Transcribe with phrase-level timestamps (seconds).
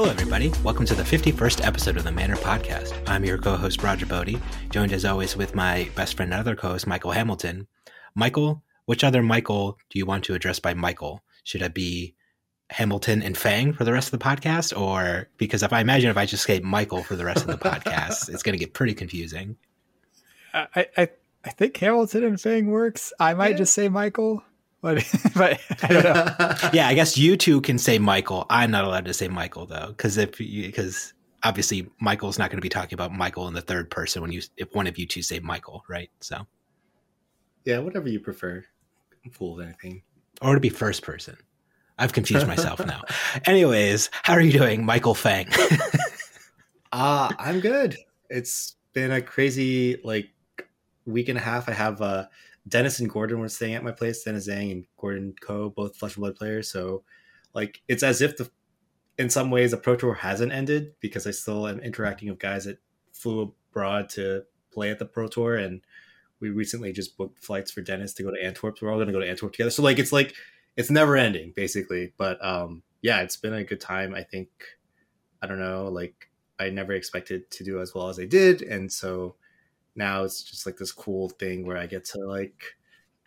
[0.00, 0.50] Hello, everybody.
[0.64, 2.98] Welcome to the 51st episode of the Manner Podcast.
[3.06, 4.40] I'm your co host, Roger Bodee,
[4.70, 7.66] joined as always with my best friend and other co host, Michael Hamilton.
[8.14, 11.22] Michael, which other Michael do you want to address by Michael?
[11.44, 12.14] Should it be
[12.70, 14.74] Hamilton and Feng for the rest of the podcast?
[14.74, 17.58] Or because if I imagine if I just say Michael for the rest of the
[17.58, 19.58] podcast, it's going to get pretty confusing.
[20.54, 21.08] I, I,
[21.44, 23.12] I think Hamilton and Feng works.
[23.20, 23.58] I might yeah.
[23.58, 24.42] just say Michael.
[24.82, 26.70] But, but I don't know.
[26.72, 28.46] yeah, I guess you two can say Michael.
[28.50, 31.12] I'm not allowed to say Michael though, because if because
[31.42, 34.42] obviously Michael's not going to be talking about Michael in the third person when you
[34.56, 36.10] if one of you two say Michael, right?
[36.20, 36.46] So
[37.64, 38.64] yeah, whatever you prefer.
[39.24, 40.02] I'm cool with anything.
[40.40, 41.36] Or to be first person.
[41.98, 43.02] I've confused myself now.
[43.44, 45.48] Anyways, how are you doing, Michael Feng?
[46.92, 47.98] uh, I'm good.
[48.30, 50.30] It's been a crazy like
[51.04, 51.68] week and a half.
[51.68, 52.24] I have uh
[52.68, 54.22] Dennis and Gordon were staying at my place.
[54.22, 56.70] Dennis Zhang and Gordon Ko, both Flesh and Blood players.
[56.70, 57.04] So,
[57.54, 58.50] like, it's as if the,
[59.18, 62.64] in some ways, the Pro Tour hasn't ended because I still am interacting with guys
[62.64, 62.78] that
[63.12, 65.80] flew abroad to play at the Pro Tour, and
[66.38, 68.80] we recently just booked flights for Dennis to go to Antwerp.
[68.80, 69.70] We're all going to go to Antwerp together.
[69.70, 70.34] So, like, it's like
[70.76, 72.12] it's never ending, basically.
[72.16, 74.14] But um, yeah, it's been a good time.
[74.14, 74.48] I think
[75.42, 78.92] I don't know, like I never expected to do as well as I did, and
[78.92, 79.36] so
[79.94, 82.62] now it's just like this cool thing where I get to like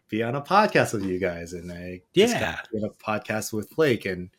[0.09, 2.59] be on a podcast with you guys and I yeah.
[2.73, 4.29] in a podcast with Blake and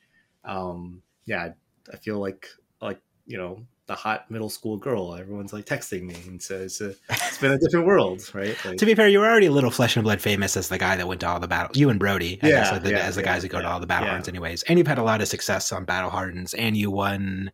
[0.44, 1.50] um yeah
[1.92, 2.48] I feel like
[2.80, 5.14] like you know the hot middle school girl.
[5.14, 8.56] Everyone's like texting me and so it's, a, it's been a different world right?
[8.64, 10.78] Like, to be fair you were already a little flesh and blood famous as the
[10.78, 12.98] guy that went to all the battles you and Brody I yeah, guess, the, yeah,
[12.98, 14.12] as the yeah, guys that go yeah, to all the battle yeah.
[14.12, 17.50] hardens anyways and you've had a lot of success on battle hardens and you won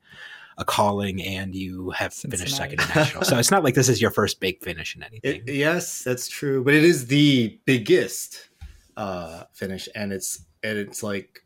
[0.60, 2.38] a calling and you have Cincinnati.
[2.38, 3.24] finished second in national.
[3.24, 5.42] so it's not like this is your first big finish in anything.
[5.46, 8.50] It, yes, that's true, but it is the biggest
[8.96, 11.40] uh, finish, and it's and it's like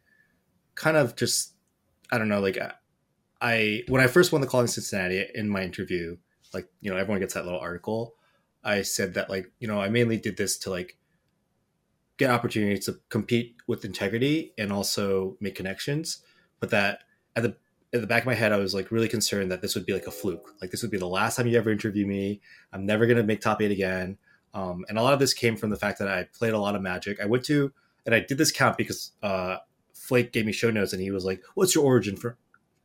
[0.74, 1.54] kind of just
[2.10, 2.58] I don't know, like
[3.40, 6.16] I when I first won the calling Cincinnati in my interview,
[6.52, 8.14] like you know everyone gets that little article.
[8.64, 10.98] I said that like you know I mainly did this to like
[12.16, 16.18] get opportunities to compete with integrity and also make connections,
[16.58, 17.00] but that
[17.36, 17.56] at the
[17.94, 19.92] in the back of my head, I was like really concerned that this would be
[19.92, 20.52] like a fluke.
[20.60, 22.40] Like this would be the last time you ever interview me.
[22.72, 24.18] I'm never gonna make top eight again.
[24.52, 26.74] Um, and a lot of this came from the fact that I played a lot
[26.74, 27.20] of Magic.
[27.20, 27.72] I went to
[28.04, 29.58] and I did this count because uh,
[29.94, 32.36] Flake gave me show notes and he was like, "What's your origin for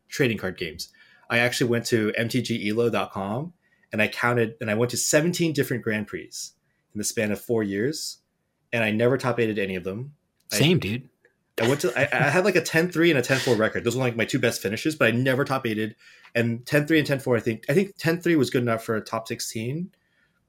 [0.09, 0.89] trading card games?"
[1.27, 3.53] I actually went to mtgelo.com
[3.91, 6.31] and I counted and I went to 17 different Grand Prix
[6.93, 8.19] in the span of four years,
[8.71, 10.13] and I never top eighted any of them.
[10.51, 11.09] Same, I, dude.
[11.61, 13.83] I went to I, I, had like a 10-3 and a 10-4 record.
[13.83, 15.95] Those were like my two best finishes, but I never top eighted.
[16.35, 19.27] And 10-3 and 10-4, I think I think 10-3 was good enough for a top
[19.27, 19.91] 16,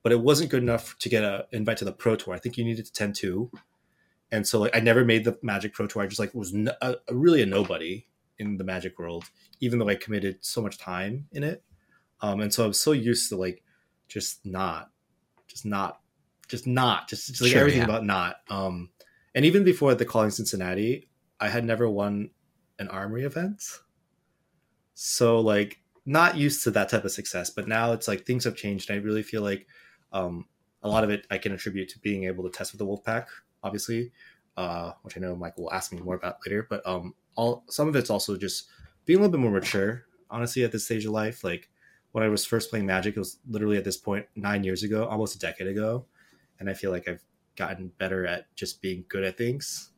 [0.02, 2.34] but it wasn't good enough to get a invite to the Pro Tour.
[2.34, 3.50] I think you needed to 10-2.
[4.32, 6.02] And so like I never made the Magic Pro Tour.
[6.02, 6.72] I just like was no,
[7.10, 8.06] really a nobody
[8.38, 9.24] in the Magic world,
[9.60, 11.62] even though I committed so much time in it.
[12.20, 13.62] Um, and so I was so used to like
[14.08, 14.90] just not,
[15.46, 16.00] just not,
[16.48, 17.86] just not, just, just like sure, everything yeah.
[17.86, 18.36] about not.
[18.48, 18.90] Um,
[19.34, 21.08] and even before the calling Cincinnati,
[21.38, 22.30] I had never won
[22.78, 23.62] an armory event.
[24.94, 28.56] So like not used to that type of success, but now it's like things have
[28.56, 28.90] changed.
[28.90, 29.66] And I really feel like
[30.12, 30.46] um,
[30.82, 33.26] a lot of it I can attribute to being able to test with the Wolfpack,
[33.62, 34.12] obviously,
[34.56, 36.66] uh, which I know Mike will ask me more about later.
[36.68, 38.68] But um, all some of it's also just
[39.04, 41.44] being a little bit more mature, honestly, at this stage of life.
[41.44, 41.68] Like
[42.12, 45.06] when I was first playing Magic, it was literally at this point nine years ago,
[45.06, 46.06] almost a decade ago,
[46.58, 47.22] and I feel like I've
[47.60, 49.90] gotten better at just being good at things.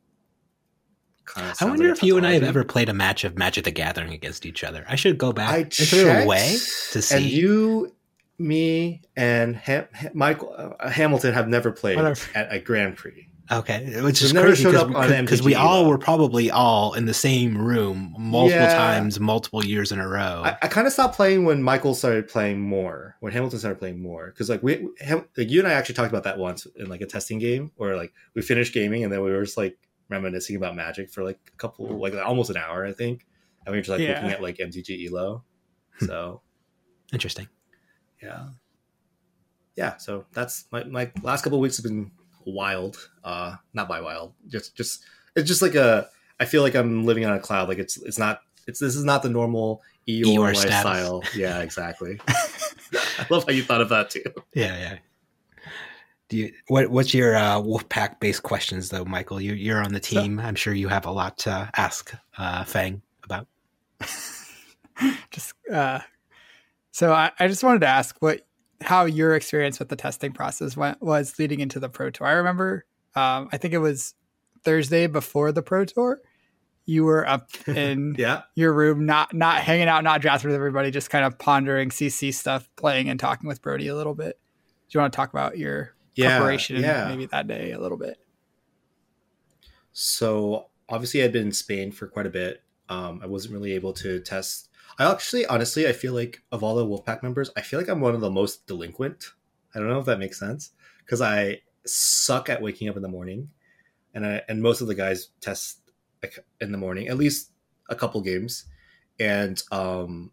[1.37, 3.71] I wonder like if you and I have ever played a match of Magic the
[3.71, 4.85] Gathering against each other.
[4.89, 5.51] I should go back.
[5.51, 6.57] I checked, way
[6.91, 7.15] to see.
[7.15, 7.95] And you,
[8.39, 11.99] me, and Ham- Michael uh, Hamilton have never played
[12.35, 13.29] at a Grand Prix.
[13.51, 18.15] Okay, which is never showed because we all were probably all in the same room
[18.17, 18.75] multiple yeah.
[18.75, 20.43] times, multiple years in a row.
[20.45, 24.01] I, I kind of stopped playing when Michael started playing more, when Hamilton started playing
[24.01, 26.89] more, because like we, Ham, like you and I actually talked about that once in
[26.89, 29.77] like a testing game where like we finished gaming and then we were just like
[30.09, 33.27] reminiscing about Magic for like a couple, like almost an hour, I think,
[33.67, 34.15] and we were just like yeah.
[34.15, 35.43] looking at like MTG Elo.
[35.99, 36.07] Hmm.
[36.07, 36.43] So
[37.13, 37.49] interesting.
[38.23, 38.51] Yeah,
[39.77, 39.97] yeah.
[39.97, 42.13] So that's my my last couple weeks have been
[42.47, 43.11] wild.
[43.25, 44.35] Uh, not by wild.
[44.49, 45.05] Just just
[45.37, 46.09] it's just like a.
[46.41, 47.69] I feel like I'm living on a cloud.
[47.69, 48.41] Like it's it's not.
[48.67, 51.23] It's this is not the normal Eeyore, Eeyore lifestyle.
[51.35, 52.21] Yeah, exactly.
[52.29, 54.23] I love how you thought of that too.
[54.55, 54.99] Yeah, yeah.
[56.29, 59.41] Do you what what's your uh, Wolfpack based questions though, Michael?
[59.41, 60.39] You you're on the team.
[60.39, 63.47] So, I'm sure you have a lot to ask uh, Feng about.
[65.31, 66.01] just uh,
[66.91, 68.47] so I, I just wanted to ask what
[68.83, 72.27] how your experience with the testing process went was leading into the pro tour.
[72.27, 72.85] I remember,
[73.15, 74.15] um, I think it was
[74.65, 76.21] Thursday before the pro tour.
[76.85, 78.43] you were up in yeah.
[78.55, 82.33] your room, not not hanging out, not drafting with everybody, just kind of pondering CC
[82.35, 84.39] stuff, playing and talking with Brody a little bit.
[84.89, 87.09] Do you want to talk about your Yeah, preparation yeah.
[87.09, 88.19] maybe that day a little bit?
[89.93, 92.63] So obviously, I'd been in Spain for quite a bit.
[92.89, 94.69] Um, I wasn't really able to test.
[94.99, 98.01] I actually, honestly, I feel like of all the Wolfpack members, I feel like I'm
[98.01, 99.25] one of the most delinquent.
[99.75, 100.73] I don't know if that makes sense
[101.05, 103.51] because I suck at waking up in the morning,
[104.15, 105.81] and I and most of the guys test
[106.61, 107.51] in the morning, at least
[107.89, 108.67] a couple games,
[109.19, 110.31] and um,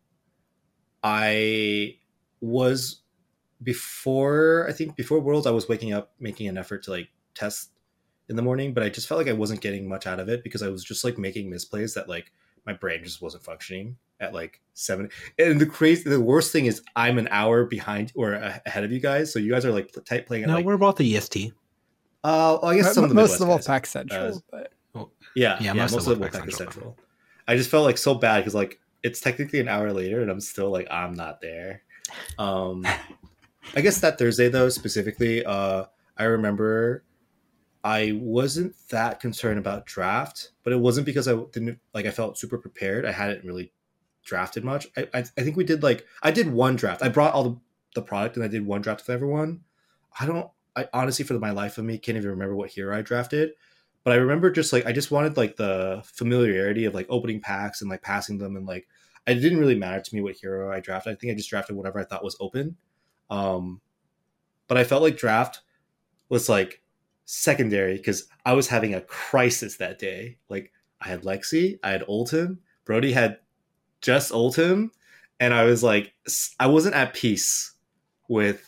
[1.04, 1.98] I
[2.42, 3.02] was
[3.62, 7.72] before I think before Worlds, I was waking up making an effort to like test
[8.28, 10.44] in the morning, but I just felt like I wasn't getting much out of it
[10.44, 12.32] because I was just like making misplays that like
[12.66, 15.10] my brain just wasn't functioning at like seven.
[15.38, 19.00] And the crazy, the worst thing is I'm an hour behind or ahead of you
[19.00, 20.66] guys, so you guys are like pl- type playing at No, like.
[20.66, 21.54] we're both the EST.
[22.24, 23.90] Uh, well, I guess some of the most of the Midwest guys.
[23.90, 25.04] Central, Uh, but Yeah,
[25.36, 26.58] Yeah, yeah, most most, of of the Wolfpack Wolfpack Central.
[26.58, 26.98] Central.
[27.48, 30.42] I just felt like so bad because like it's technically an hour later and I'm
[30.42, 31.82] still like I'm not there.
[32.38, 32.86] Um,
[33.76, 35.86] I guess that Thursday though specifically, uh,
[36.18, 37.04] I remember
[37.84, 42.38] I wasn't that concerned about draft, but it wasn't because I didn't like I felt
[42.38, 43.06] super prepared.
[43.06, 43.72] I hadn't really
[44.24, 44.88] drafted much.
[44.98, 47.02] I I, I think we did like I did one draft.
[47.02, 47.58] I brought all the,
[47.96, 49.62] the product and I did one draft with everyone.
[50.20, 50.50] I don't.
[50.76, 53.54] I honestly, for my life of me, can't even remember what hero I drafted
[54.04, 57.82] but I remember just like I just wanted like the familiarity of like opening packs
[57.82, 58.88] and like passing them and like
[59.28, 61.14] it didn't really matter to me what hero I drafted.
[61.14, 62.78] I think I just drafted whatever I thought was open.
[63.30, 63.82] Um,
[64.68, 65.62] but I felt like draft
[66.30, 66.82] was like
[67.32, 70.38] secondary because I was having a crisis that day.
[70.50, 73.38] Like I had Lexi, I had Oldhim, Brody had
[74.02, 74.90] just Oldhim,
[75.40, 76.16] and I was like
[76.60, 77.76] I wasn't at peace
[78.28, 78.66] with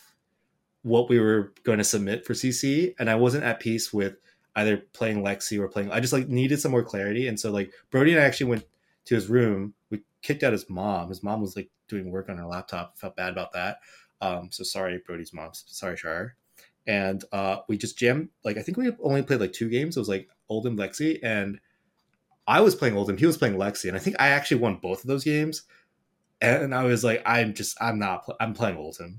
[0.82, 4.14] what we were going to submit for CC, and I wasn't at peace with
[4.54, 5.90] either playing Lexi or playing.
[5.90, 8.64] I just like needed some more clarity, and so like Brody and I actually went
[9.06, 9.74] to his room.
[9.90, 11.08] We kicked out his mom.
[11.08, 12.96] His mom was like doing work on her laptop.
[12.96, 13.78] Felt bad about that.
[14.20, 15.50] Um, so sorry, Brody's mom.
[15.52, 16.36] Sorry, Shar.
[16.86, 18.28] And uh, we just jammed.
[18.44, 19.96] Like I think we only played like two games.
[19.96, 21.60] It was like Oldhim Lexi, and
[22.46, 23.18] I was playing Oldhim.
[23.18, 25.62] He was playing Lexi, and I think I actually won both of those games.
[26.40, 29.18] And I was like, I'm just, I'm not, pl- I'm playing Oldhim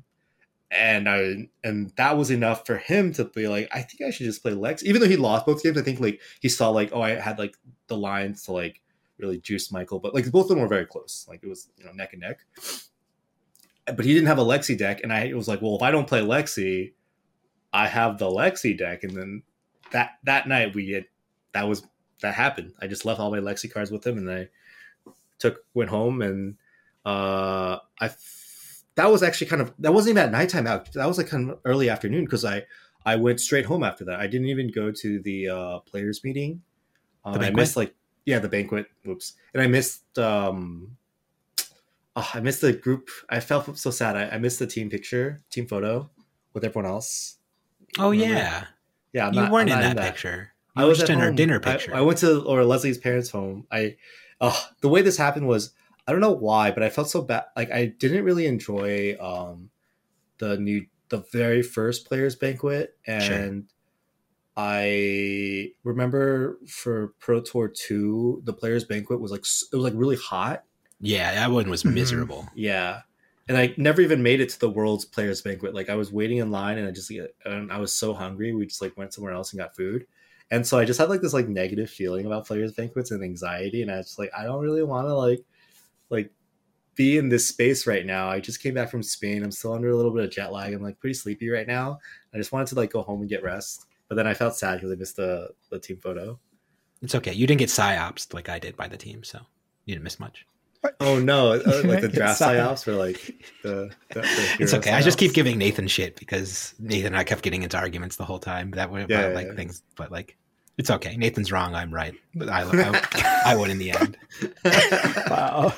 [0.74, 4.25] and I and that was enough for him to be like, I think I should
[4.25, 4.83] just play Lex.
[4.83, 7.38] Even though he lost both games, I think like he saw like, oh, I had
[7.38, 7.56] like
[7.88, 8.81] the lines to like
[9.18, 11.25] really juice Michael, but like both of them were very close.
[11.30, 12.39] Like it was you know neck and neck.
[13.86, 16.07] But he didn't have a Lexi deck, and I was like, well, if I don't
[16.07, 16.94] play Lexi,
[17.74, 19.44] I have the Lexi deck, and then
[19.92, 21.06] that that night we had
[21.54, 21.84] that was
[22.22, 22.74] that happened.
[22.80, 24.50] I just left all my Lexi cards with him, and I
[25.40, 26.56] took went home and
[27.06, 28.12] uh I
[28.96, 30.92] that was actually kind of that wasn't even at nighttime out.
[30.94, 32.64] That was like kind of early afternoon because I
[33.06, 34.20] I went straight home after that.
[34.20, 36.62] I didn't even go to the uh, players meeting.
[37.25, 38.86] Um, I missed like yeah the banquet.
[39.08, 40.98] Oops, and I missed um
[42.16, 43.10] oh, I missed the group.
[43.30, 44.16] I felt so sad.
[44.16, 46.10] I, I missed the team picture, team photo
[46.54, 47.38] with everyone else.
[48.00, 48.34] Oh Remember?
[48.36, 48.66] yeah,
[49.13, 50.54] Yeah, I'm you not- weren't in not that, picture.
[50.75, 51.94] I You were was in her dinner picture.
[51.94, 53.68] I, went to or Leslie's parents' home.
[53.72, 53.98] I,
[54.42, 55.72] oh, the way this happened was
[56.07, 57.45] I don't know why, but I felt so bad.
[57.56, 59.69] Like I didn't really enjoy um
[60.40, 63.68] the new the very first players banquet, and
[64.58, 70.18] I remember for Pro Tour two, the players banquet was like it was like really
[70.18, 70.63] hot.
[71.00, 71.94] yeah, that one was Mhm.
[71.94, 72.48] miserable.
[72.56, 73.01] Yeah.
[73.48, 75.76] And I never even made it to the world's players banquet.
[75.76, 77.12] Like I was waiting in line and I just
[77.46, 78.54] and I was so hungry.
[78.54, 80.06] We just like went somewhere else and got food.
[80.52, 83.82] And so I just had like this like negative feeling about players banquets and anxiety.
[83.82, 85.44] And I was just like, I don't really want to like
[86.10, 86.32] like
[86.96, 88.30] be in this space right now.
[88.30, 89.44] I just came back from Spain.
[89.44, 90.74] I'm still under a little bit of jet lag.
[90.74, 92.00] I'm like pretty sleepy right now.
[92.34, 93.88] I just wanted to like go home and get rest.
[94.08, 96.40] But then I felt sad because I missed the the team photo.
[97.02, 97.34] It's okay.
[97.34, 99.40] You didn't get psyops like I did by the team, so
[99.86, 100.46] you didn't miss much.
[101.00, 101.54] Oh no!
[101.54, 103.18] uh, like the draft psyops or like
[103.62, 104.92] the, the, the It's okay.
[104.92, 108.25] I just keep giving Nathan shit because Nathan and I kept getting into arguments the
[108.25, 108.72] whole time.
[108.72, 109.54] That way, Yeah, yeah, like yeah.
[109.56, 110.36] things, but like
[110.78, 111.16] it's okay.
[111.16, 111.74] Nathan's wrong.
[111.75, 112.13] I'm right.
[112.36, 114.18] But I, I, I won in the end.
[115.30, 115.74] Wow.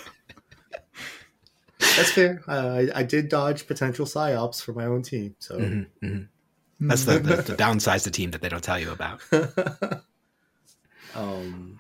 [1.80, 2.42] That's fair.
[2.48, 2.52] Uh,
[2.96, 6.28] I, I did dodge potential psyops for my own team, so Mhm, mhm.
[6.80, 7.56] That's the, the, the
[8.04, 9.22] the team that they don't tell you about.
[11.14, 11.75] um,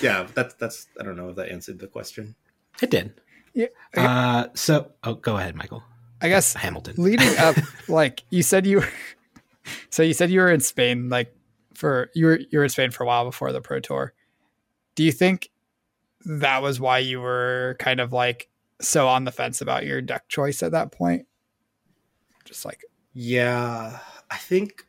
[0.00, 0.86] yeah, that's that's.
[1.00, 2.34] I don't know if that answered the question.
[2.80, 3.20] It did.
[3.54, 3.66] Yeah.
[3.96, 5.82] Uh, so, oh, go ahead, Michael
[6.20, 6.94] I guess Hamilton.
[6.98, 7.56] leading up,
[7.88, 8.88] like you said, you were,
[9.90, 11.34] so you said you were in Spain, like
[11.74, 14.12] for you were you were in Spain for a while before the Pro Tour.
[14.94, 15.50] Do you think
[16.24, 18.48] that was why you were kind of like
[18.80, 21.26] so on the fence about your deck choice at that point?
[22.44, 23.98] Just like Yeah,
[24.30, 24.84] I think.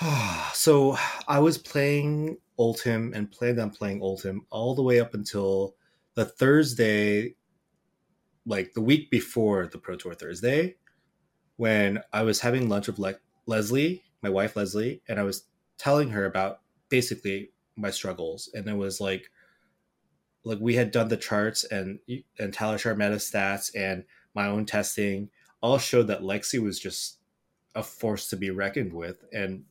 [0.54, 0.96] So
[1.26, 5.74] I was playing Oldhim and planned on playing Oldhim all the way up until
[6.14, 7.34] the Thursday,
[8.46, 10.76] like the week before the Pro Tour Thursday,
[11.56, 15.44] when I was having lunch with Le- Leslie, my wife Leslie, and I was
[15.76, 19.24] telling her about basically my struggles, and it was like,
[20.44, 21.98] like we had done the charts and
[22.38, 24.04] and Talishar meta stats and
[24.34, 27.18] my own testing all showed that Lexi was just
[27.74, 29.24] a force to be reckoned with.
[29.32, 29.64] And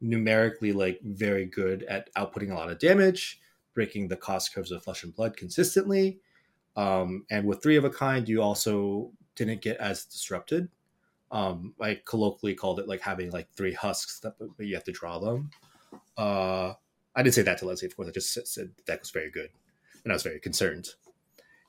[0.00, 3.40] numerically like very good at outputting a lot of damage,
[3.74, 6.18] breaking the cost curves of flesh and blood consistently.
[6.76, 10.68] Um, and with three of a kind, you also didn't get as disrupted.
[11.30, 14.92] Um, I colloquially called it like having like three husks that but you have to
[14.92, 15.50] draw them.
[16.16, 16.74] Uh,
[17.14, 18.08] I didn't say that to Leslie, of course.
[18.08, 19.50] I just said deck was very good,
[20.04, 20.88] and I was very concerned.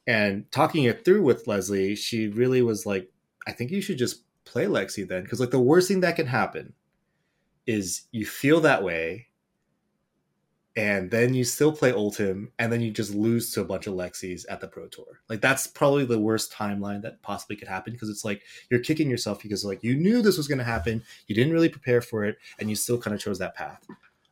[0.08, 3.12] And talking it through with Leslie, she really was like,
[3.48, 6.28] "I think you should just play Lexi then, because like the worst thing that can
[6.28, 6.74] happen
[7.68, 9.28] is you feel that way
[10.76, 13.94] and then you still play Oldhim, and then you just lose to a bunch of
[13.94, 15.20] Lexis at the Pro Tour.
[15.28, 19.10] Like that's probably the worst timeline that possibly could happen because it's like you're kicking
[19.10, 22.24] yourself because like you knew this was going to happen, you didn't really prepare for
[22.24, 23.86] it, and you still kind of chose that path.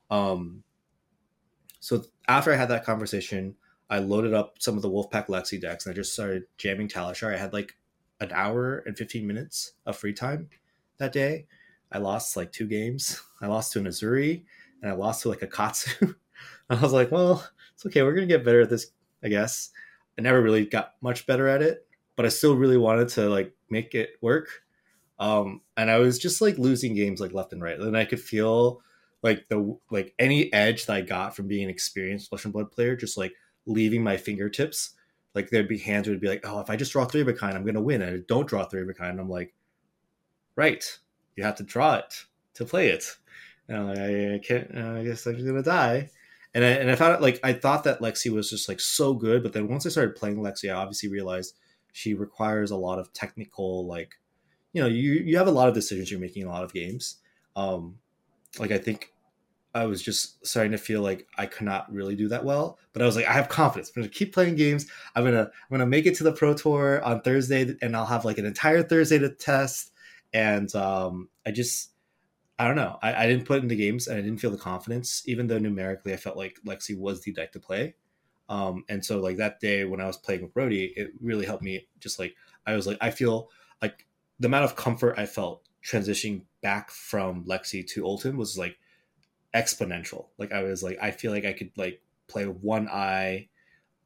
[0.10, 0.64] Um,
[1.82, 3.56] so after I had that conversation,
[3.90, 7.34] I loaded up some of the Wolfpack Lexi decks and I just started jamming Talishar.
[7.34, 7.76] I had like
[8.22, 10.50] an hour and 15 minutes of free time
[11.00, 11.48] that day.
[11.92, 13.22] I lost like two games.
[13.42, 14.44] I lost to an Uzuri
[14.82, 16.14] and I lost to like a Katsu.
[16.70, 18.04] I was like, well, it's okay.
[18.04, 18.88] We're going to get better at this,
[19.24, 19.72] I guess.
[20.18, 23.54] I never really got much better at it, but I still really wanted to like
[23.70, 24.50] make it work.
[25.20, 27.80] Um, and I was just like losing games like left and right.
[27.80, 28.82] And I could feel
[29.22, 32.72] like the like any edge that I got from being an experienced flesh and blood
[32.72, 33.34] player just like
[33.66, 34.92] leaving my fingertips.
[35.36, 37.34] Like there'd be hands would be like, oh, if I just draw three of a
[37.34, 38.02] kind, I'm gonna win.
[38.02, 39.20] And I don't draw three of a kind.
[39.20, 39.54] I'm like,
[40.56, 40.84] right,
[41.40, 43.06] you have to draw it to play it.
[43.70, 44.70] And I'm like, I, can't.
[44.76, 46.10] Uh, I guess I'm gonna die.
[46.54, 49.14] And I, and I found it like I thought that Lexi was just like so
[49.14, 51.56] good, but then once I started playing Lexi, I obviously realized
[51.94, 54.16] she requires a lot of technical like,
[54.74, 56.74] you know, you you have a lot of decisions you're making in a lot of
[56.74, 57.18] games.
[57.56, 58.00] Um,
[58.60, 59.14] like I think
[59.74, 62.80] I was just starting to feel like I could not really do that well.
[62.92, 63.92] But I was like, I have confidence.
[63.96, 64.88] I'm gonna keep playing games.
[65.16, 68.26] I'm gonna I'm gonna make it to the Pro Tour on Thursday, and I'll have
[68.26, 69.92] like an entire Thursday to test.
[70.34, 71.92] And um, I just
[72.60, 73.00] I don't know.
[73.02, 75.60] I, I didn't put in the games, and I didn't feel the confidence, even though
[75.60, 77.96] numerically I felt like Lexi was the deck to play.
[78.50, 81.64] Um, and so like that day when I was playing with Brody, it really helped
[81.64, 81.88] me.
[82.00, 83.50] Just like I was like, I feel
[83.82, 84.08] like
[84.40, 88.78] the amount of comfort I felt transitioning back from Lexi to Oldhim was like
[89.54, 90.28] exponential.
[90.38, 93.50] Like I was like, I feel like I could like play one eye,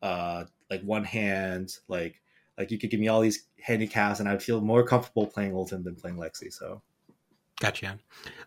[0.01, 2.22] uh, like one hand, like
[2.57, 5.83] like you could give me all these handicaps, and I'd feel more comfortable playing Oldhim
[5.83, 6.51] than playing Lexi.
[6.53, 6.81] So
[7.60, 7.98] Gotcha.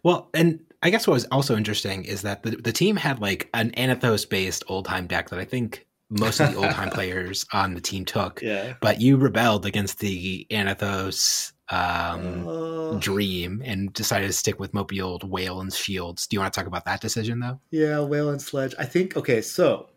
[0.03, 3.49] Well, and I guess what was also interesting is that the, the team had like
[3.55, 7.81] an Anothos based Oldhim deck that I think most of the Oldhim players on the
[7.81, 8.43] team took.
[8.43, 14.73] yeah, But you rebelled against the Anothos um, Uh, dream and decided to stick with
[14.73, 16.27] Mopey Old Whale and Shields.
[16.27, 17.61] Do you want to talk about that decision though?
[17.71, 18.75] yeah, Wail and sledge.
[18.79, 19.41] I think okay.
[19.41, 19.89] So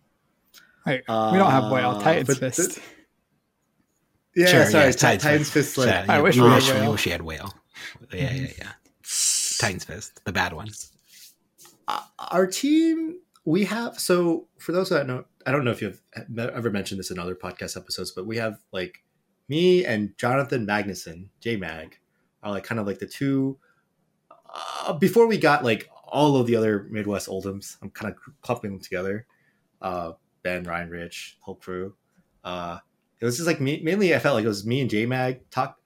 [0.85, 1.91] Wait, we don't have Wail.
[1.91, 2.75] Uh, Titan's but Fist.
[2.75, 2.85] th-
[4.35, 5.87] yeah, Sure, sorry, yes, Titans, Titans Fist Sledge.
[5.87, 6.91] Yeah, I you- wish you we had wish, Wail.
[6.91, 7.53] wish you had Wail.
[8.13, 8.71] Yeah, yeah, yeah.
[9.59, 10.69] Titans Fist, the bad one.
[11.87, 15.99] Uh, our team we have so for those that know i don't know if you've
[16.37, 18.99] ever mentioned this in other podcast episodes but we have like
[19.47, 21.97] me and jonathan magnuson j-mag
[22.43, 23.57] are like kind of like the two
[24.53, 28.71] uh, before we got like all of the other midwest Oldhims i'm kind of clumping
[28.71, 29.25] them together
[29.81, 30.11] uh
[30.43, 31.95] ben ryan rich whole crew
[32.43, 32.77] uh
[33.19, 35.77] it was just like me mainly i felt like it was me and j-mag talk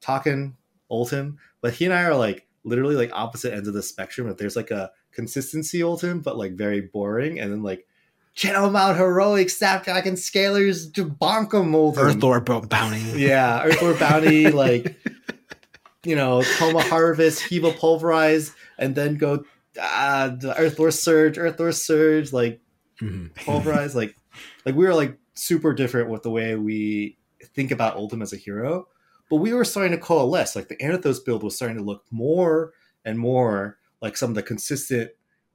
[0.00, 0.56] talking
[0.90, 4.36] Oldhim but he and i are like literally like opposite ends of the spectrum if
[4.36, 7.40] there's like a consistency Oldhim, but like very boring.
[7.40, 7.86] And then like
[8.34, 11.96] Channel Mount Heroic, Snapdragon Scalers, to bonk 'em Oldhim.
[11.98, 13.00] Earth Lord Bo- Bounty.
[13.16, 14.96] Yeah, Earthlore Bounty, like
[16.04, 19.44] you know, coma Harvest, Kiva Pulverize, and then go
[19.80, 22.60] uh the Earthlore Surge, Earthlore Surge, like
[23.00, 23.34] Mhm.
[23.34, 24.14] Pulverize, like
[24.66, 27.16] like we were like super different with the way we
[27.54, 28.88] think about Oldhim as a hero.
[29.30, 30.56] But we were starting to coalesce.
[30.56, 32.72] Like the Anothos build was starting to look more
[33.04, 35.10] and more like some of the consistent,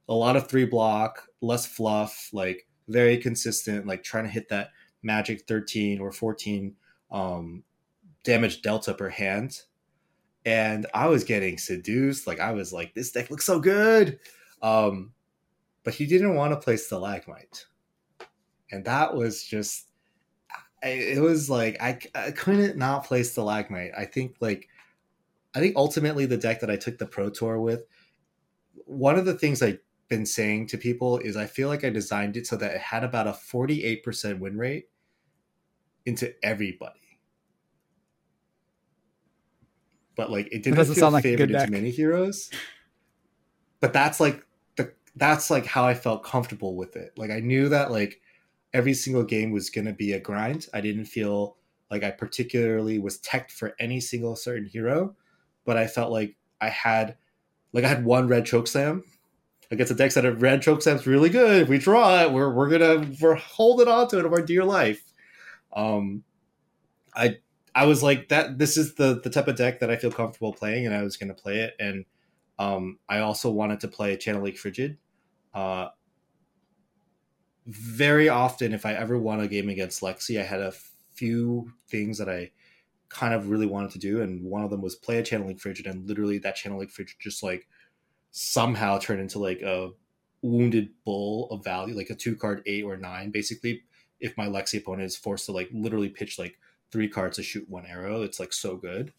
[0.08, 4.70] a lot of three block, less fluff, like very consistent, like trying to hit that
[5.02, 6.74] magic 13 or 14
[7.10, 7.62] um,
[8.22, 9.60] damage delta per hand.
[10.46, 12.26] And I was getting seduced.
[12.26, 14.18] Like I was like, this deck looks so good.
[14.62, 15.12] Um,
[15.82, 17.66] but he didn't want to play Stalagmite.
[18.70, 19.88] And that was just,
[20.82, 23.92] it was like, I, I couldn't not play Stalagmite.
[23.96, 24.68] I think like,
[25.54, 27.84] I think ultimately the deck that I took the Pro Tour with,
[28.86, 29.78] one of the things i've
[30.08, 33.04] been saying to people is I feel like I designed it so that it had
[33.04, 34.88] about a 48% win rate
[36.04, 37.00] into everybody.
[40.16, 42.50] But like it didn't doesn't feel sound like favored into many heroes.
[43.80, 47.12] But that's like the that's like how I felt comfortable with it.
[47.16, 48.20] Like I knew that like
[48.74, 50.66] every single game was gonna be a grind.
[50.74, 51.56] I didn't feel
[51.90, 55.14] like I particularly was teched for any single certain hero,
[55.64, 57.16] but I felt like I had
[57.72, 59.04] like I had one red choke slam
[59.70, 61.62] against a deck that a red choke slam's really good.
[61.62, 64.64] If we draw it, we're we're gonna we're holding on to it of our dear
[64.64, 65.02] life.
[65.72, 66.24] Um
[67.14, 67.38] I
[67.74, 70.52] I was like that this is the the type of deck that I feel comfortable
[70.52, 71.74] playing and I was gonna play it.
[71.78, 72.04] And
[72.58, 74.98] um I also wanted to play Channel Lake Frigid.
[75.54, 75.88] Uh
[77.66, 80.74] very often if I ever won a game against Lexi, I had a
[81.14, 82.50] few things that I
[83.08, 85.60] kind of really wanted to do, and one of them was play a Channel Lake
[85.60, 87.68] Frigid, and literally that Channel Lake Frigid just like
[88.32, 89.90] somehow turned into like a
[90.42, 93.82] wounded bull of value, like a two card eight or nine, basically.
[94.20, 96.58] If my Lexi opponent is forced to like literally pitch like
[96.90, 99.12] three cards to shoot one arrow, it's like so good.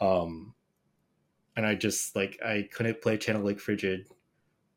[0.00, 0.54] Um,
[1.56, 4.06] and I just like I couldn't play Channel Lake Frigid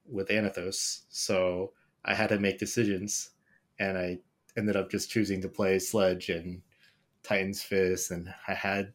[0.09, 1.73] with Anothos, so
[2.05, 3.31] I had to make decisions,
[3.79, 4.19] and I
[4.57, 6.61] ended up just choosing to play Sledge and
[7.23, 8.93] Titan's Fist, and I had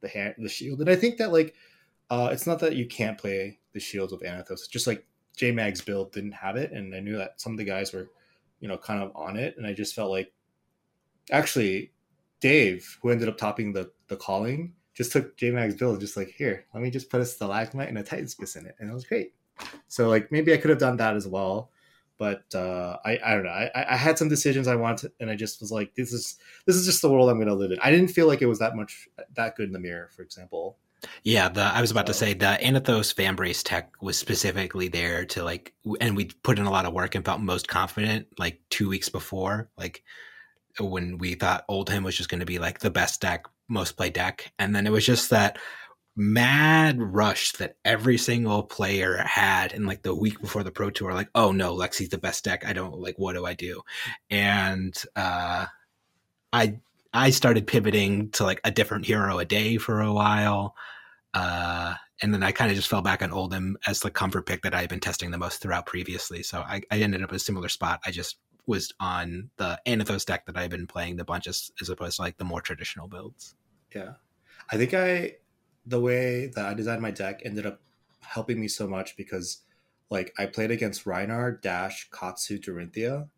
[0.00, 1.54] the hand, the shield, and I think that like
[2.10, 5.52] uh, it's not that you can't play the shields with Anothos, it's just like J
[5.52, 8.10] Mag's build didn't have it, and I knew that some of the guys were,
[8.60, 10.32] you know, kind of on it, and I just felt like
[11.30, 11.92] actually
[12.40, 16.28] Dave, who ended up topping the the calling, just took J Mag's build, just like
[16.28, 18.94] here, let me just put a stalagmite and a Titan's Fist in it, and it
[18.94, 19.34] was great.
[19.88, 21.70] So like maybe I could have done that as well
[22.18, 23.50] but uh, I I don't know.
[23.50, 26.76] I, I had some decisions I wanted, and I just was like, this is this
[26.76, 27.78] is just the world I'm going to live in.
[27.80, 30.78] I didn't feel like it was that much that good in the mirror, for example.
[31.22, 35.44] Yeah, the I was about to say the Anothos Fanbrace tech was specifically there to
[35.44, 38.88] like, and we put in a lot of work and felt most confident like two
[38.88, 40.02] weeks before, like
[40.80, 44.14] when we thought Oldhim was just going to be like the best deck, most played
[44.14, 45.58] deck, and then it was just that
[46.16, 51.12] mad rush that every single player had in like the week before the pro tour
[51.12, 52.66] like oh no lexi's the best deck.
[52.66, 53.82] I don't like what do i do?
[54.30, 55.66] And uh
[56.52, 56.78] i
[57.12, 60.74] i started pivoting to like a different hero a day for a while
[61.34, 64.62] uh and then i kind of just fell back on Oldhim as the comfort pick
[64.62, 66.42] that i had been testing the most throughout previously.
[66.42, 68.00] So i, I ended up in a similar spot.
[68.06, 71.90] I just was on the Anothos deck that i've been playing the bunch as, as
[71.90, 73.54] opposed to like the more traditional builds.
[73.94, 74.12] Yeah,
[74.70, 75.36] I think I
[75.86, 77.80] the way that I designed my deck ended up
[78.20, 79.62] helping me so much because
[80.10, 83.28] like I played against Rhinar, Dash, Katsu, Dorinthia.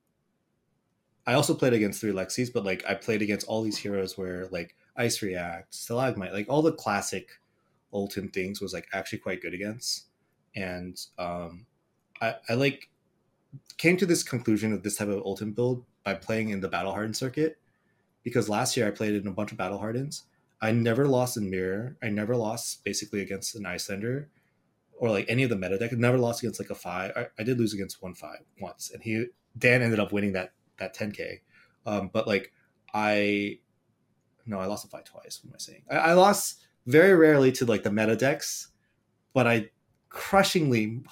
[1.26, 4.46] I also played against three Lexis, but like I played against all these heroes where
[4.48, 7.28] like Ice React, Stalagmite, like all the classic
[7.92, 10.06] Oldhim things was like actually quite good against.
[10.56, 11.66] And um
[12.20, 12.88] I, I like
[13.76, 16.92] came to this conclusion of this type of Oldhim build by playing in the Battle
[16.92, 17.58] Hardened circuit.
[18.24, 20.24] Because last year I played in a bunch of Battle Hardens
[20.60, 21.96] I never lost in mirror.
[22.02, 24.28] I never lost basically against an Iyslander
[24.98, 25.92] or like any of the meta deck.
[25.92, 27.12] I never lost against like a five.
[27.16, 30.52] I, I did lose against one five once, and he Dan ended up winning that
[30.78, 31.40] that 10k.
[31.86, 32.52] Um, but like
[32.92, 33.58] I,
[34.46, 35.40] no, I lost a fight twice.
[35.42, 35.82] What am I saying?
[35.90, 38.68] I, I lost very rarely to like the meta decks,
[39.32, 39.70] but I
[40.08, 41.02] crushingly,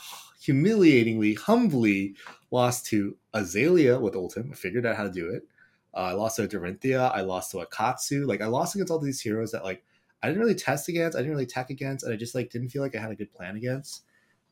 [0.40, 2.16] humiliatingly, humbly
[2.50, 4.50] lost to Azalea with Oldhim.
[4.52, 5.42] I figured out how to do it.
[5.96, 7.10] Uh, I lost to Dorinthia.
[7.14, 8.26] I lost to Akatsu.
[8.26, 9.82] Like I lost against all these heroes that like
[10.22, 11.16] I didn't really test against.
[11.16, 13.16] I didn't really attack against, and I just like didn't feel like I had a
[13.16, 14.02] good plan against.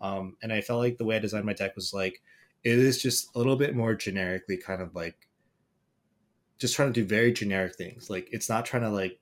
[0.00, 2.22] Um, and I felt like the way I designed my deck was like
[2.62, 5.28] it is just a little bit more generically kind of like
[6.59, 8.09] just trying to do very generic things.
[8.09, 9.20] Like it's not trying to like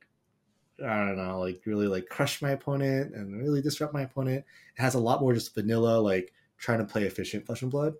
[0.83, 4.45] I don't know, like really like crush my opponent and really disrupt my opponent.
[4.77, 7.95] It has a lot more just vanilla, like trying to play efficient flesh and blood.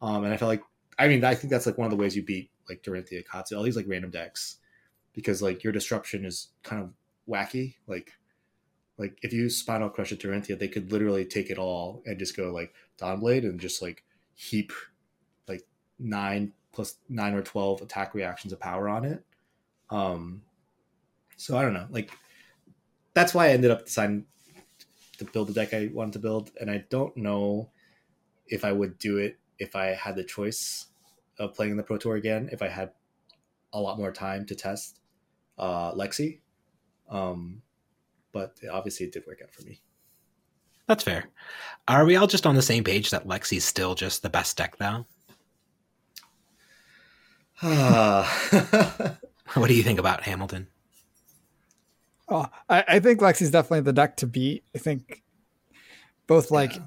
[0.00, 0.62] Um, and I felt like
[1.00, 3.56] I mean I think that's like one of the ways you beat like Dorinthia, Katsu,
[3.56, 4.56] all these like random decks,
[5.12, 6.90] because like your disruption is kind of
[7.28, 7.74] wacky.
[7.86, 8.12] Like
[8.98, 12.36] like if you Spinal Crush at Dorinthia, they could literally take it all and just
[12.36, 14.72] go like Dawnblade and just like heap
[15.48, 15.62] like
[15.98, 19.24] nine plus nine or twelve attack reactions of power on it.
[19.90, 20.42] Um,
[21.36, 22.10] so I don't know, like
[23.14, 24.26] that's why I ended up deciding
[25.18, 27.70] to build the deck I wanted to build, and I don't know
[28.46, 30.86] if I would do it if I had the choice
[31.38, 32.48] of playing in the Pro Tour again.
[32.52, 32.90] If I had
[33.72, 35.00] a lot more time to test
[35.58, 36.40] uh, Lexi,
[37.10, 37.62] um,
[38.32, 39.80] but obviously it did work out for me.
[40.86, 41.26] That's fair.
[41.88, 44.76] Are we all just on the same page that Lexi's still just the best deck,
[44.78, 45.06] though?
[49.54, 50.66] What do you think about Hamilton?
[52.28, 54.64] Oh, I, I think Lexi's definitely the deck to beat.
[54.74, 55.22] I think
[56.26, 56.82] both like Yeah.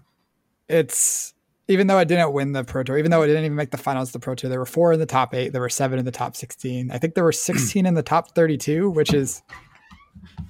[0.68, 1.34] it's
[1.70, 3.78] even though I didn't win the Pro Tour, even though I didn't even make the
[3.78, 5.50] finals of the Pro Tour, there were four in the top eight.
[5.50, 6.90] There were seven in the top 16.
[6.90, 7.36] I think there were hmm.
[7.36, 9.44] 16 in the top 32, which is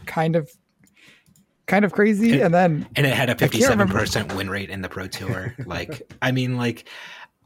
[0.06, 0.50] kind of
[1.68, 2.34] kind of crazy.
[2.34, 5.54] It- and then and it had a 57% win rate in the Pro Tour.
[5.66, 6.88] like, I mean, like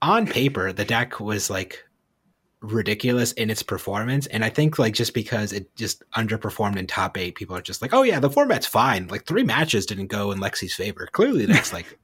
[0.04, 1.84] on paper, the deck was like
[2.62, 7.18] ridiculous in its performance, and I think like just because it just underperformed in top
[7.18, 9.08] eight, people are just like, oh yeah, the format's fine.
[9.08, 11.10] Like three matches didn't go in Lexi's favor.
[11.12, 11.98] Clearly, that's like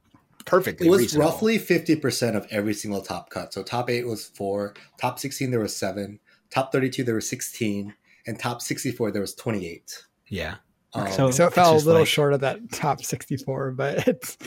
[0.50, 0.88] perfectly.
[0.88, 1.30] It was reasonable.
[1.30, 3.54] roughly fifty percent of every single top cut.
[3.54, 7.94] So top eight was four, top sixteen there was seven, top thirty-two there was sixteen,
[8.28, 10.04] and top sixty-four there was twenty-eight.
[10.28, 10.56] yeah.
[10.94, 14.38] Um, So- so it fell a little like- short of that top 64, but it's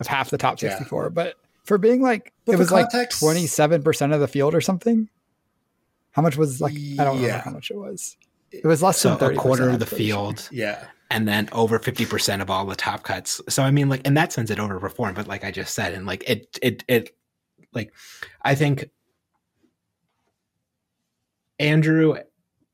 [0.00, 0.70] of half the top Yeah.
[0.70, 1.10] 64.
[1.10, 5.08] But for being like But it for was like 27% of the field or something.
[6.10, 7.40] How much was like I don't remember Yeah.
[7.42, 8.16] how much it was.
[8.50, 11.78] It was less So than 30 a quarter of the field, yeah, and then over
[11.78, 13.40] fifty percent of all the top cuts.
[13.48, 15.14] So I mean, like in that sense, it overperformed.
[15.14, 17.14] But like I just said, and like it, it, it,
[17.74, 17.92] like
[18.42, 18.88] I think
[21.58, 22.16] Andrew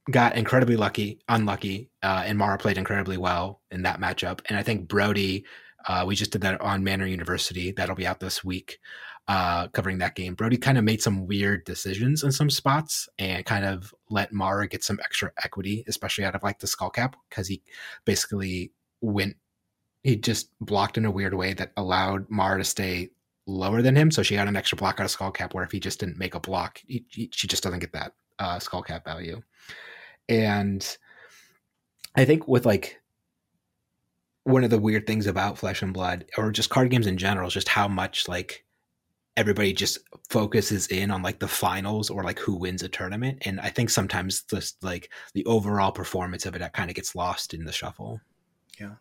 [0.08, 4.40] got incredibly lucky, unlucky, uh, and Mara played incredibly well in that matchup.
[4.48, 5.44] And I think Brody,
[5.88, 7.72] uh, we just did that on Manner University.
[7.72, 8.78] That'll be out this week,
[9.28, 10.34] uh, covering that game.
[10.34, 14.66] Brody kind of made some weird decisions in some spots and kind of let Mara
[14.66, 17.62] get some extra equity, especially out of like the skull cap, because he
[18.06, 19.36] basically went,
[20.02, 23.10] he just blocked in a weird way that allowed Mara to stay
[23.46, 24.10] lower than him.
[24.10, 26.18] So she got an extra block out of skull cap, where if he just didn't
[26.18, 29.42] make a block, he, he- she just doesn't get that uh, skull cap value.
[30.28, 30.96] And
[32.14, 32.98] I think with like
[34.44, 37.48] one of the weird things about Flesh and Blood, or just card games in general,
[37.48, 38.64] is just how much like
[39.38, 39.98] everybody just
[40.28, 43.38] focuses in on like the finals or like who wins a tournament.
[43.42, 47.54] And I think sometimes just like the overall performance of it kind of gets lost
[47.54, 48.20] in the shuffle.
[48.80, 48.94] Yeah.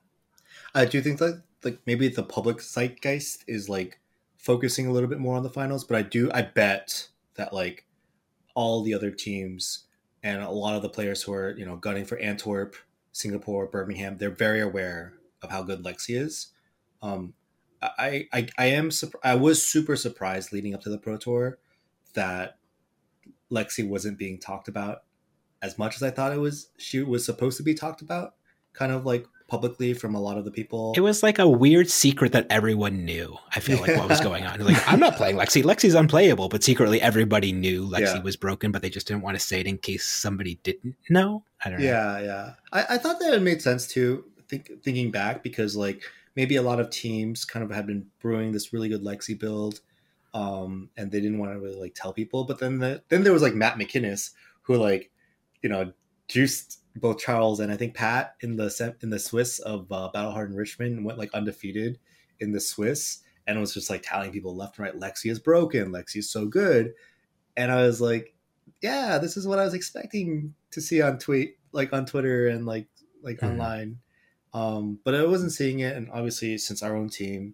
[0.76, 4.00] I do think that like maybe the public zeitgeist is like
[4.38, 7.88] focusing a little bit more on the finals, but I do I bet that like
[8.54, 9.86] all the other teams
[10.22, 12.76] and a lot of the players who are you know gunning for Antwerp,
[13.12, 16.54] Singapore, Birmingham, they're very aware of how good Lexi is.
[17.02, 17.34] Um,
[17.82, 18.90] I I I am
[19.24, 21.60] I was super surprised leading up to the Pro Tour
[22.14, 22.58] that
[23.52, 25.04] Lexi wasn't being talked about
[25.62, 26.70] as much as I thought it was.
[26.78, 28.36] She was supposed to be talked about,
[28.74, 30.94] kind of like publicly from a lot of the people.
[30.96, 33.38] It was like a weird secret that everyone knew.
[33.56, 34.60] I feel like what was going on.
[34.60, 35.64] Like I'm not playing Lexi.
[35.64, 38.22] Lexi's unplayable, but secretly everybody knew Lexi Yeah.
[38.24, 41.44] was broken, but they just didn't want to say it in case somebody didn't know.
[41.64, 41.86] I don't know.
[41.86, 42.54] Yeah, yeah.
[42.74, 44.26] I, I thought that it made sense too.
[44.50, 46.04] Think, thinking back, because like
[46.38, 49.82] maybe a lot of teams kind of had been brewing this really good Lexi build,
[50.36, 52.46] um, and they didn't want to really like tell people.
[52.46, 55.12] But then the, then there was like Matt McInnes, who like
[55.62, 55.92] you know
[56.30, 60.34] juiced both Charles and I think Pat in the in the Swiss of uh, Battle
[60.56, 62.00] Richmond and went like undefeated
[62.40, 65.92] in the Swiss and was just like telling people left and right, Lexi is broken,
[65.92, 66.94] Lexi is so good,
[67.56, 68.36] and I was like,
[68.82, 72.66] yeah, this is what I was expecting to see on tweet like on Twitter and
[72.66, 72.88] like
[73.24, 73.52] like Mhm.
[73.52, 74.00] online.
[74.54, 77.54] Um, but I wasn't seeing it, and obviously, since our own team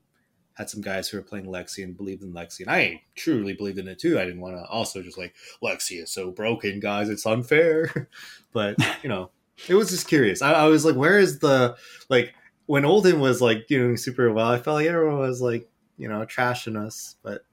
[0.56, 3.80] had some guys who were playing Lexi and believed in Lexi, and I truly believed
[3.80, 4.20] in it too.
[4.20, 7.10] I didn't want to also just like Lexi is so broken, guys.
[7.10, 8.10] It's unfair.
[8.54, 9.32] but you know,
[9.68, 10.42] it was just curious.
[10.42, 11.76] I, I was like, where is the
[12.10, 12.34] like
[12.68, 14.48] when Oldhim was like doing super well?
[14.48, 17.46] I felt like everyone was like you know trashing us, but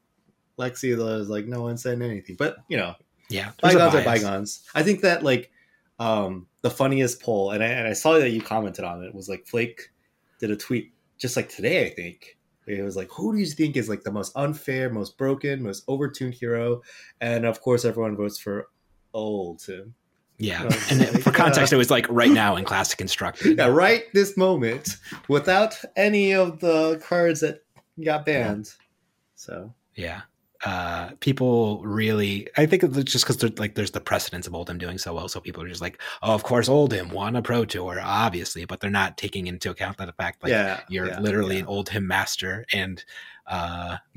[0.59, 2.37] Lexi though was like no one said anything.
[2.37, 2.95] But you know,
[3.31, 3.53] Yeah.
[3.63, 4.63] bygones are bygones.
[4.75, 5.51] I think that like
[6.01, 9.29] um the funniest poll, and I, and I saw that you commented on it, was
[9.29, 9.91] like Flake
[10.41, 12.37] did a tweet just like today, I think.
[12.67, 15.87] It was like, who do you think is like the most unfair, most broken, most
[15.87, 16.83] overtuned hero?
[17.21, 18.69] And of course, everyone votes for
[19.15, 19.93] Oldhim.
[20.39, 20.63] Yeah.
[20.71, 23.57] I And like, for context, uh, it was like right now in Classic Constructed.
[23.59, 27.63] Yeah, right this moment, without any of the cards that
[28.05, 28.73] got banned.
[29.35, 30.23] So Yeah.
[30.65, 34.99] Uh, people really, I think it's just because like there's the precedence of Oldhim doing
[34.99, 37.99] so well, so people are just like, oh, of course Oldhim won a Pro Tour,
[38.03, 41.57] obviously, but they're not taking into account that the fact like yeah, you're yeah, literally
[41.57, 41.63] yeah.
[41.63, 43.03] an Oldhim master, and
[43.47, 43.97] uh,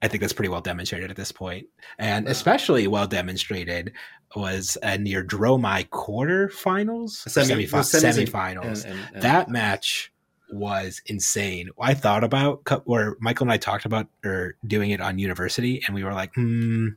[0.00, 1.66] I think that's pretty well demonstrated at this point,
[1.98, 3.92] and especially well demonstrated
[4.36, 8.84] was uh, near Dromai quarterfinals, Semi- semifi- the semis semifinals.
[8.84, 10.12] And- and- and- that match
[10.50, 11.70] was insane.
[11.80, 15.94] I thought about where Michael and I talked about or doing it on university, and
[15.94, 16.88] we were like, hmm.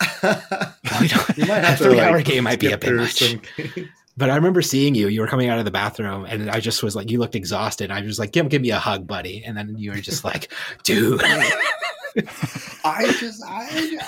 [0.22, 3.22] we don't- you might a three-hour like, game might be a bit much.
[4.14, 5.08] But I remember seeing you.
[5.08, 7.90] You were coming out of the bathroom, and I just was like, you looked exhausted.
[7.90, 9.42] I was like, give, give me a hug, buddy.
[9.42, 11.22] And then you were just like, dude.
[12.84, 13.98] I just I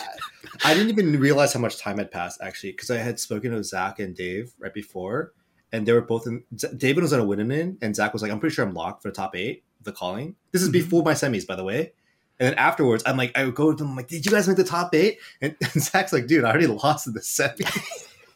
[0.62, 3.64] I didn't even realize how much time had passed actually because I had spoken to
[3.64, 5.32] Zach and Dave right before,
[5.74, 6.44] and they were both in.
[6.76, 9.02] David was on a winning in, and Zach was like, "I'm pretty sure I'm locked
[9.02, 10.72] for the top eight, the calling." This is Mhm.
[10.72, 11.92] before my semis, by the way.
[12.40, 14.48] And then afterwards, I'm like, I would go to them, I'm like, did you guys
[14.48, 15.18] make the top eight?
[15.40, 17.64] And, and Zach's like, dude, I already lost in the semi.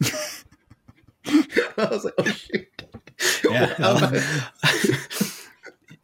[1.27, 2.83] I was like, oh shit."
[3.51, 3.75] Yeah.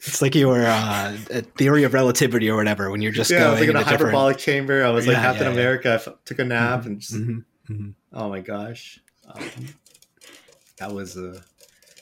[0.00, 3.46] it's like you were uh, a theory of relativity or whatever when you're just yeah,
[3.48, 4.00] I was like in a a different.
[4.00, 4.84] hyperbolic chamber.
[4.84, 5.52] I was like Yeah, Captain yeah.
[5.52, 5.90] America.
[5.90, 7.94] I f- took a nap and just, Mhm, mhm.
[8.12, 9.00] oh my gosh.
[9.32, 9.42] Um,
[10.78, 11.40] that was uh,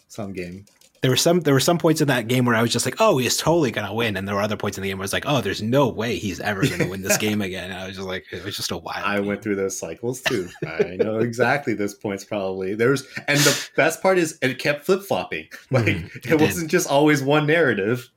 [0.09, 0.65] some game.
[1.01, 3.01] There were some there were some points in that game where I was just like,
[3.01, 5.07] oh, he's totally gonna win, and there were other points in the game where I
[5.07, 7.73] was like, oh, there's no way he's ever gonna win this game again.
[7.73, 9.05] I was just like, it was just a wild.
[9.05, 9.27] I game.
[9.27, 10.49] went through those cycles too.
[10.65, 12.77] I know exactly those points probably.
[12.77, 15.49] There's and the best part is it kept flip flopping.
[15.73, 18.09] Like Mhm, it, it wasn't just always one narrative.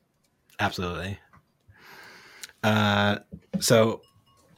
[0.59, 1.17] Absolutely.
[2.63, 3.17] Uh,
[3.59, 4.01] so,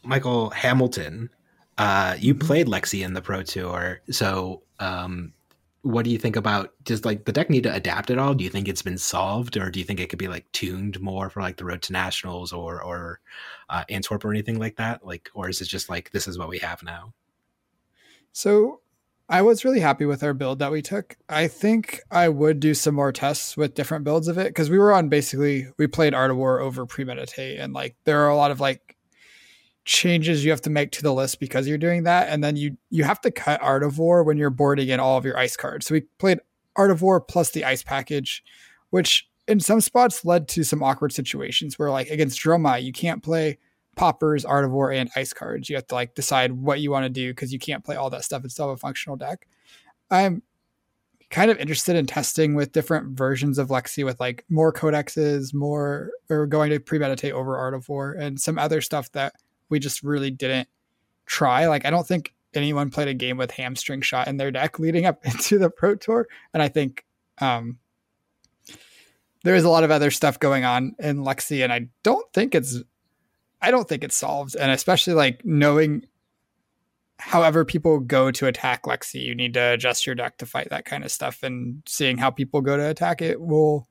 [0.03, 1.29] Michael Hamilton,
[1.77, 4.01] uh, you played Lexi in the Pro Tour.
[4.09, 5.33] So, um,
[5.81, 6.73] what do you think about?
[6.83, 8.33] Does like the deck need to adapt at all?
[8.33, 10.99] Do you think it's been solved, or do you think it could be like tuned
[10.99, 13.19] more for like the Road to Nationals or or
[13.69, 15.05] uh, Antwerp or anything like that?
[15.05, 17.13] Like, or is it just like this is what we have now?
[18.33, 18.81] So
[19.29, 21.17] I was really happy with our build that we took.
[21.29, 24.79] I think I would do some more tests with different builds of it because we
[24.79, 28.35] were on basically we played Art of War over premeditate and like there are a
[28.35, 28.96] lot of like
[29.87, 32.77] changes you have to make to the list because you're doing that and then you
[32.89, 35.55] you have to cut Art of War when you're boarding in all of your ice
[35.55, 35.87] cards.
[35.87, 36.39] So we played
[36.75, 38.43] Art of War plus the ice package,
[38.89, 43.23] which in some spots led to some awkward situations where like against Dromai you can't
[43.23, 43.57] play
[43.95, 45.69] poppers, Art of War, and ice cards.
[45.69, 48.09] You have to like decide what you want to do because you can't play all
[48.09, 49.47] that stuff and still have a functional deck.
[50.11, 50.43] I'm
[51.29, 56.11] kind of interested in testing with different versions of Lexi with like more codexes, more
[56.29, 59.33] or going to premeditate over Art of War and some other stuff that
[59.69, 60.67] we just really didn't
[61.25, 61.67] try.
[61.67, 65.05] Like I don't think anyone played a game with hamstring shot in their deck leading
[65.05, 66.27] up into the Pro Tour.
[66.53, 67.05] And I think
[67.39, 67.77] um
[69.43, 72.55] there is a lot of other stuff going on in Lexi, and I don't think
[72.55, 72.81] it's
[73.61, 74.55] I don't think it's solved.
[74.55, 76.05] And especially like knowing
[77.19, 80.85] however people go to attack Lexi, you need to adjust your deck to fight that
[80.85, 81.43] kind of stuff.
[81.43, 83.87] And seeing how people go to attack it will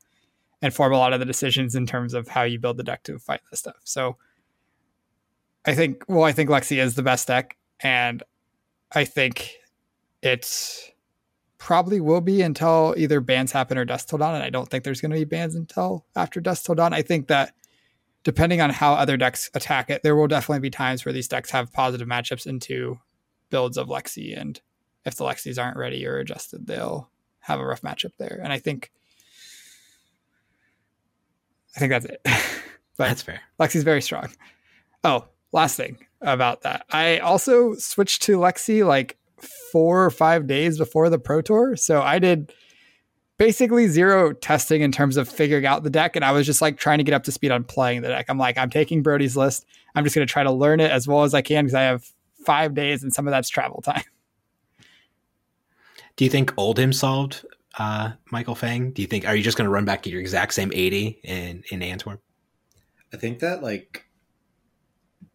[0.63, 3.19] inform a lot of the decisions in terms of how you build the deck to
[3.19, 3.81] fight this stuff.
[3.85, 4.17] So
[5.67, 8.23] I think well, I think Lexi is the best deck, and
[8.93, 9.53] I think
[10.23, 10.91] it's
[11.59, 14.35] probably will be until either bans happen or Dusk Till Dawn.
[14.35, 16.93] And I don't think there's going to be bans until after Dusk Till Dawn.
[16.93, 17.55] I think that
[18.23, 21.51] depending on how other decks attack it, there will definitely be times where these decks
[21.51, 22.99] have positive matchups into
[23.51, 24.39] builds of Lexi.
[24.39, 24.61] And
[25.05, 28.41] if the Lexis aren't ready or adjusted, they'll have a rough matchup there.
[28.43, 28.91] And I think
[31.77, 32.21] I think that's it.
[32.25, 33.41] but That's fair.
[33.61, 34.29] Lexi's very strong.
[35.05, 36.87] Oh, last thing about that.
[36.91, 39.17] I also switched to Lexi like
[39.73, 41.77] four or five days before the Pro Tour.
[41.77, 42.53] So I did
[43.39, 46.17] basically zero testing in terms of figuring out the deck.
[46.17, 48.27] And I was just like trying to get up to speed on playing the deck.
[48.29, 49.67] I'm like, I'm taking Brody's list.
[49.95, 51.83] I'm just going to try to learn it as well as I can because I
[51.83, 52.07] have
[52.45, 54.05] five days and some of that's travel time.
[56.17, 57.45] Do you think Oldhim solved
[57.79, 58.93] uh, Michael Feng?
[58.93, 61.21] Do you think are you just going to run back to your exact same eighty
[61.23, 62.23] in in Antwerp?
[63.13, 64.06] I think that like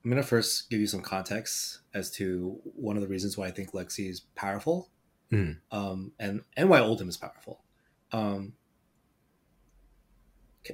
[0.03, 3.51] I'm gonna first give you some context as to one of the reasons why I
[3.51, 4.89] think Lexi is powerful,
[5.29, 5.51] Hmm.
[5.71, 7.61] um, and and why Oldhim is powerful.
[8.11, 8.53] Um,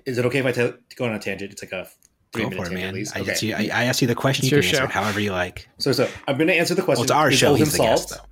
[0.06, 1.52] is it okay if I t- go on a tangent?
[1.52, 1.88] It's like a
[2.34, 2.88] three Go minute for it, tangent man.
[2.89, 3.15] at least.
[3.15, 3.32] I, Okay.
[3.32, 4.46] asked you, I, I asked you the question.
[4.46, 5.02] It's You your can answer show.
[5.02, 5.67] however you like.
[5.78, 7.00] So, so I'm going to answer the question.
[7.02, 7.54] Well, it's our Is show.
[7.56, 8.24] Oldhim He's the guest, solved?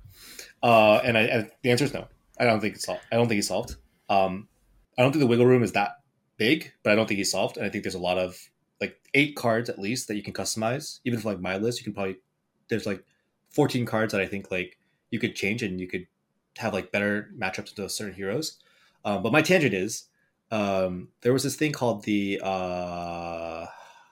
[0.62, 0.68] though.
[0.68, 2.08] Uh, and I, and the answer is no.
[2.38, 3.02] I don't think it's solved.
[3.10, 3.76] I don't think he's solved.
[4.10, 4.48] Um,
[4.98, 5.92] I don't think the wiggle room is that
[6.36, 7.56] big, but I don't think he's solved.
[7.56, 8.38] And I think there's a lot of
[8.80, 11.00] like eight cards at least that you can customize.
[11.04, 12.16] Even for like my list, you can probably
[12.68, 13.04] there's like
[13.50, 14.78] 14 cards that I think like
[15.10, 16.06] you could change and you could
[16.58, 18.58] have like better matchups to certain heroes.
[19.04, 20.08] Um, but my tangent is
[20.50, 23.66] um, there was this thing called the uh,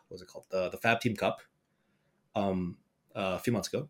[0.09, 1.41] what was it called the the Fab Team Cup
[2.35, 2.77] um,
[3.15, 3.89] uh, a few months ago.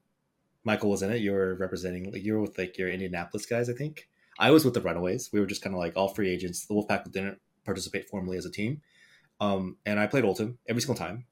[0.64, 1.20] Michael was in it.
[1.20, 2.10] You were representing.
[2.10, 4.08] Like, you were with like your Indianapolis guys, I think.
[4.38, 5.30] I was with the Runaways.
[5.32, 6.66] We were just kind of like all free agents.
[6.66, 8.80] The Wolfpack didn't participate formally as a team,
[9.40, 11.26] um, and I played Oldhim every single time.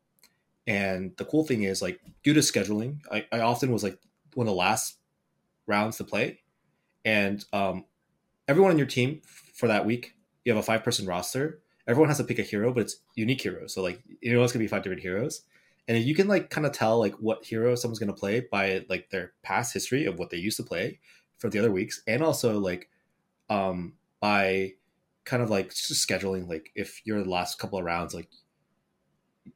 [0.67, 3.99] And the cool thing is, like, due to scheduling, I, I often was like
[4.35, 4.99] one of the last
[5.67, 6.41] rounds to play,
[7.05, 7.85] and um,
[8.47, 9.23] everyone on your team
[9.55, 11.61] for that week, you have a five person roster.
[11.89, 13.75] Everyone has to pick a hero, but it's unique heroes.
[13.75, 15.43] So like, you know, it's gonna be five different heroes
[15.89, 18.85] and you can like kind of tell like what hero someone's going to play by
[18.89, 20.99] like their past history of what they used to play
[21.39, 22.89] for the other weeks and also like
[23.51, 24.73] um by
[25.25, 28.29] kind of like scheduling like if you're the last couple of rounds like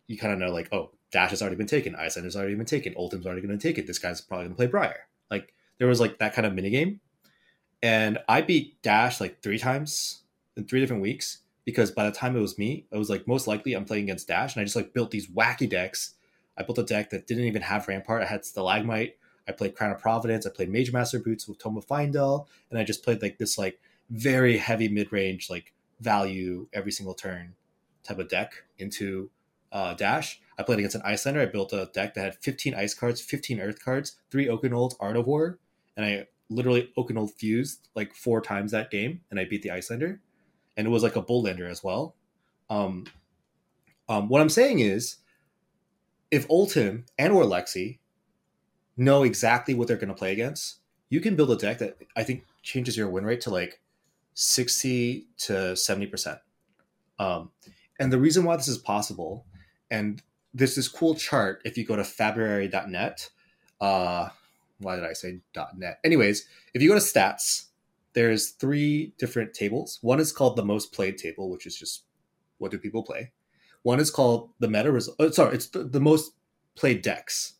[0.06, 2.66] you kind of know like oh dash has already been taken iceland has already been
[2.66, 5.52] taken Oldhim's already going to take it this guy's probably going to play briar like
[5.78, 6.98] there was like that kind of minigame
[7.82, 10.22] and i beat dash like three times
[10.56, 13.46] in three different weeks because by the time it was me, it was like most
[13.46, 16.14] likely I'm playing against Dash, and I just like built these wacky decks.
[16.56, 18.22] I built a deck that didn't even have Rampart.
[18.22, 19.18] I had Stalagmite.
[19.46, 20.46] I played Crown of Providence.
[20.46, 23.58] I played Mage Master Boots with Tome of Fyendal, and I just played like this
[23.58, 27.54] like very heavy mid range like value every single turn
[28.04, 29.30] type of deck into
[29.72, 30.40] uh, Dash.
[30.58, 31.40] I played against an Iyslander.
[31.40, 34.94] I built a deck that had 15 ice cards, 15 earth cards, three Oaken Old,
[35.00, 35.58] Art of War,
[35.96, 39.70] and I literally Oaken Old fused like four times that game, and I beat the
[39.70, 40.20] Iyslander.
[40.76, 42.14] And it was like a Bullender as well.
[42.68, 43.06] Um,
[44.08, 45.16] um, what I'm saying is,
[46.30, 47.98] if Oldhim and or Lexi
[48.96, 52.24] know exactly what they're going to play against, you can build a deck that I
[52.24, 53.80] think changes your win rate to like
[54.36, 56.38] 60 to 70%.
[57.18, 57.50] Um,
[57.98, 59.46] and the reason why this is possible,
[59.90, 60.22] and
[60.52, 63.30] there's this cool chart if you go to fabrary.net.
[63.80, 64.28] Uh,
[64.78, 65.40] why did I say
[65.76, 65.98] .net?
[66.04, 67.68] Anyways, if you go to stats,
[68.12, 69.98] there's three different tables.
[70.02, 72.04] One is called the most played table, which is just
[72.58, 73.32] what do people play.
[73.82, 75.16] One is called the meta result.
[75.18, 76.32] Oh, sorry, it's the, the most
[76.74, 77.54] played decks.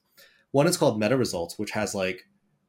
[0.51, 2.27] One is called meta results, which has like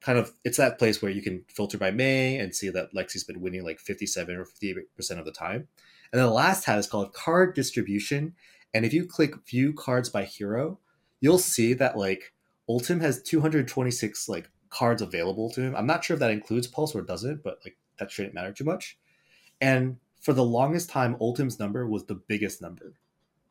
[0.07, 3.25] kind of it's that place where you can filter by May and see that Lexi's
[3.25, 5.67] been winning like 57 or 58 percent of the time.
[6.13, 8.33] And then the last tab is called card distribution.
[8.73, 10.79] And if you click view cards by hero,
[11.19, 12.31] you'll see that like
[12.69, 15.75] Oldhim has 226 like cards available to him.
[15.75, 18.63] I'm not sure if that includes Pulse or doesn't, but like that shouldn't matter too
[18.63, 18.97] much.
[19.59, 22.93] And for the longest time, Oldhim's number was the biggest number.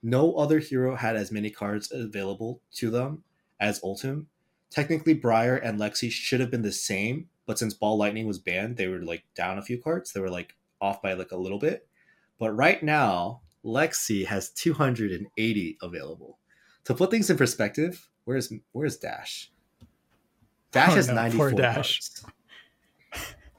[0.03, 3.25] No other hero had as many cards available to them
[3.61, 4.25] as Oldhim.
[4.71, 8.77] Technically, Briar and Lexi should have been the same, but since Ball Lightning was banned,
[8.77, 10.13] they were like down a few cards.
[10.13, 11.87] They were like off by like a little bit.
[12.39, 16.39] But right now, Lexi has 280 available.
[16.85, 19.51] To put things in perspective, where's where's Dash?
[20.73, 21.75] Dash Oh, has no, 94 poor Dash.
[22.01, 22.25] cards.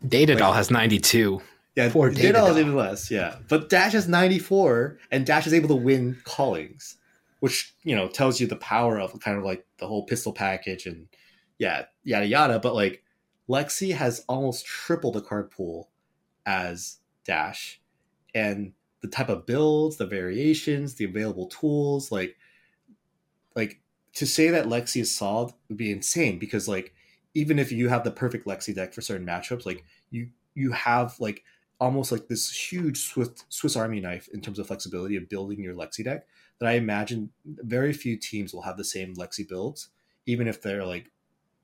[0.07, 1.41] Data Doll has 92.
[1.75, 3.11] Yeah, Poor Data Doll is even less.
[3.11, 6.97] Yeah, but Dash has 94, and Dash is able to win callings,
[7.39, 10.85] which you know tells you the power of kind of like the whole pistol package
[10.85, 11.07] and
[11.57, 12.59] yeah, yada yada.
[12.59, 13.03] But like
[13.49, 15.89] Lexi has almost triple the card pool
[16.45, 17.81] as Dash,
[18.33, 22.37] and the type of builds, the variations, the available tools, like
[23.55, 23.81] like
[24.13, 26.93] to say that Lexi is solved would be insane because like
[27.33, 31.19] even if you have the perfect Lexi deck for certain matchups, like you you have
[31.19, 31.43] like
[31.79, 35.75] almost like this huge Swiss Swiss Army knife in terms of flexibility of building your
[35.75, 36.25] Lexi deck
[36.59, 39.89] that I imagine very few teams will have the same Lexi builds,
[40.25, 41.11] even if they're like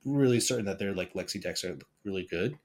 [0.06, 2.58] really certain that their like Lexi decks are really good,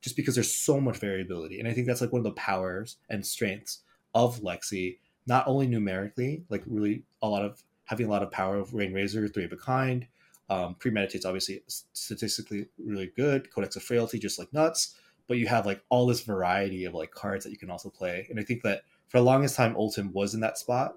[0.00, 1.58] just because there's so much variability.
[1.58, 3.80] And I think that's like one of the powers and strengths
[4.14, 8.56] of Lexi, not only numerically, like really a lot of having a lot of power
[8.56, 10.06] of Rain Razor, Three of a Kind.
[10.50, 13.50] Um, premeditate's obviously statistically really good.
[13.50, 14.94] Codex of Frailty, just like nuts
[15.26, 18.26] but you have like all this variety of like cards that you can also play.
[18.30, 20.94] And I think that for the longest time, Oldhim was in that spot,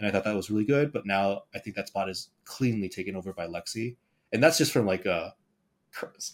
[0.00, 0.92] and I thought that was really good.
[0.92, 3.96] But now I think that spot is cleanly taken over by Lexi,
[4.32, 5.30] and that's just from like uh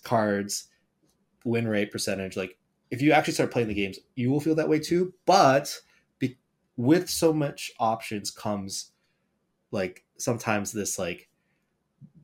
[0.04, 0.68] cards,
[1.44, 2.36] win rate percentage.
[2.36, 2.56] Like
[2.90, 5.12] if you actually start playing the games, you will feel that way too.
[5.26, 5.76] But
[6.20, 6.38] be-
[6.76, 8.92] with so much options comes
[9.72, 11.28] like sometimes this like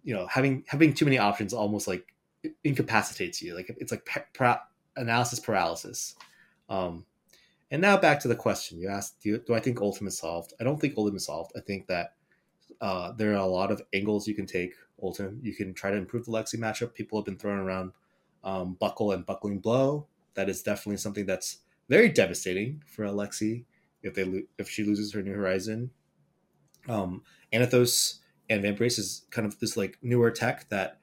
[0.05, 2.15] you know having having too many options almost like
[2.63, 3.57] incapacitates you.
[3.57, 4.63] Like it's like pa-
[4.97, 6.15] analysis paralysis.
[6.69, 7.05] Um,
[7.73, 10.53] and now back to the question you asked: Do, do I think Ultimate solved?
[10.61, 11.53] I don't think Ultimate solved.
[11.57, 12.15] I think that
[12.81, 14.75] uh, there are a lot of angles you can take.
[15.03, 16.95] Ultimate, you can try to improve the Lexi matchup.
[16.95, 17.93] People have been throwing around
[18.45, 20.07] um, Buckle and Buckling Blow.
[20.35, 21.59] That is definitely something that's
[21.89, 23.65] very devastating for Alexi
[24.03, 25.91] if they lo- if she loses her New Horizon.
[26.89, 27.23] Um,
[27.55, 28.19] Anothos
[28.51, 30.99] and Vambrace is kind of this like newer tech that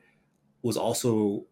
[0.61, 1.45] was also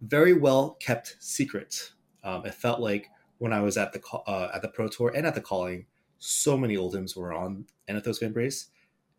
[0.00, 1.92] very well kept secret.
[2.24, 5.26] Um, it felt like when I was at the uh, at the Pro Tour and
[5.26, 5.86] at the calling,
[6.18, 8.66] so many Oldhims were on Anothos Vambrace,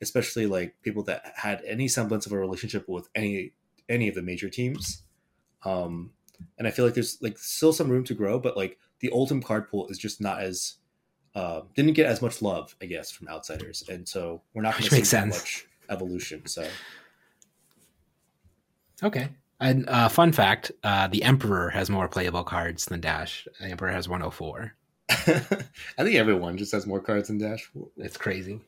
[0.02, 3.54] especially like people that had any semblance of a relationship with any
[3.90, 5.04] any of the major teams.
[5.64, 6.12] Um,
[6.58, 9.44] and I feel like there's like still some room to grow, but like the Oldhim
[9.44, 10.76] card pool is just not as
[11.36, 14.86] uh, didn't get as much love, I guess, from outsiders, and so we're not going
[14.86, 15.36] to see sense.
[15.36, 16.46] much evolution.
[16.48, 16.68] So
[19.04, 19.30] Okay.
[19.60, 23.48] And uh, fun fact: uh, the Emperor has more playable cards than Dash.
[23.60, 24.74] The Emperor has 104.
[25.10, 27.70] I think everyone just has more cards than Dash.
[27.98, 28.60] It's crazy.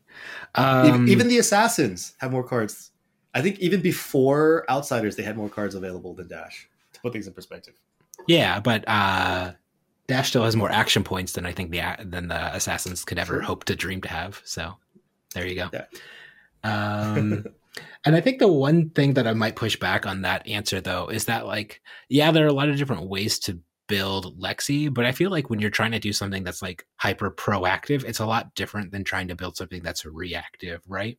[0.57, 2.91] even, Um, even the assassins have more cards.
[3.35, 6.67] I think even before outsiders, they had more cards available than Dash.
[6.93, 7.75] To put things in perspective,
[8.27, 9.51] yeah, but uh,
[10.07, 13.35] Dash still has more action points than I think the than the Assassins could ever
[13.35, 13.41] Sure.
[13.41, 14.41] hope to dream to have.
[14.43, 14.77] So
[15.35, 15.69] there you go.
[15.71, 15.85] Yeah.
[16.63, 17.45] Um,
[18.05, 21.07] and I think the one thing that I might push back on that answer though
[21.07, 25.05] is that like, yeah, there are a lot of different ways to build Lexi, but
[25.05, 28.25] I feel like when you're trying to do something that's like hyper proactive, it's a
[28.25, 31.17] lot different than trying to build something that's reactive, right?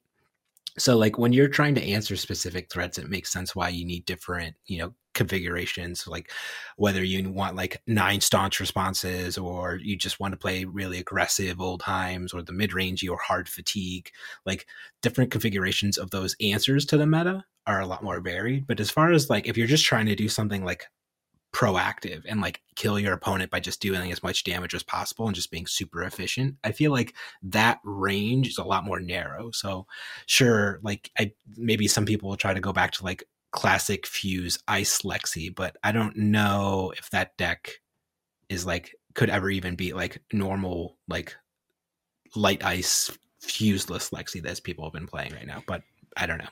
[0.79, 4.05] So like when you're trying to answer specific threats, it makes sense why you need
[4.05, 6.33] different, you know, configurations, like
[6.79, 11.59] whether you want like nine staunch responses or you just want to play really aggressive
[11.59, 14.11] Oldhims or the mid-rangey or hard fatigue,
[14.47, 14.67] like
[15.03, 18.67] different configurations of those answers to the meta are a lot more varied.
[18.67, 20.87] But as far as like if you're just trying to do something like
[21.53, 25.35] proactive and like kill your opponent by just doing as much damage as possible and
[25.35, 26.57] just being super efficient.
[26.65, 29.51] I feel like that range is a lot more narrow.
[29.51, 29.87] So
[30.25, 34.59] sure, like I maybe some people will try to go back to like classic fuse
[34.69, 37.81] ice Lexi, but I don't know if that deck
[38.49, 41.35] is like could ever even be like normal like
[42.37, 43.11] light ice
[43.43, 45.63] fuseless Lexi that people have been playing right now.
[45.67, 45.83] But
[46.17, 46.49] I don't know.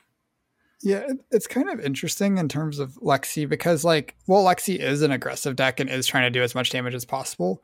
[0.81, 5.11] Yeah, it's kind of interesting in terms of Lexi because, like, well, Lexi is an
[5.11, 7.61] aggressive deck and is trying to do as much damage as possible.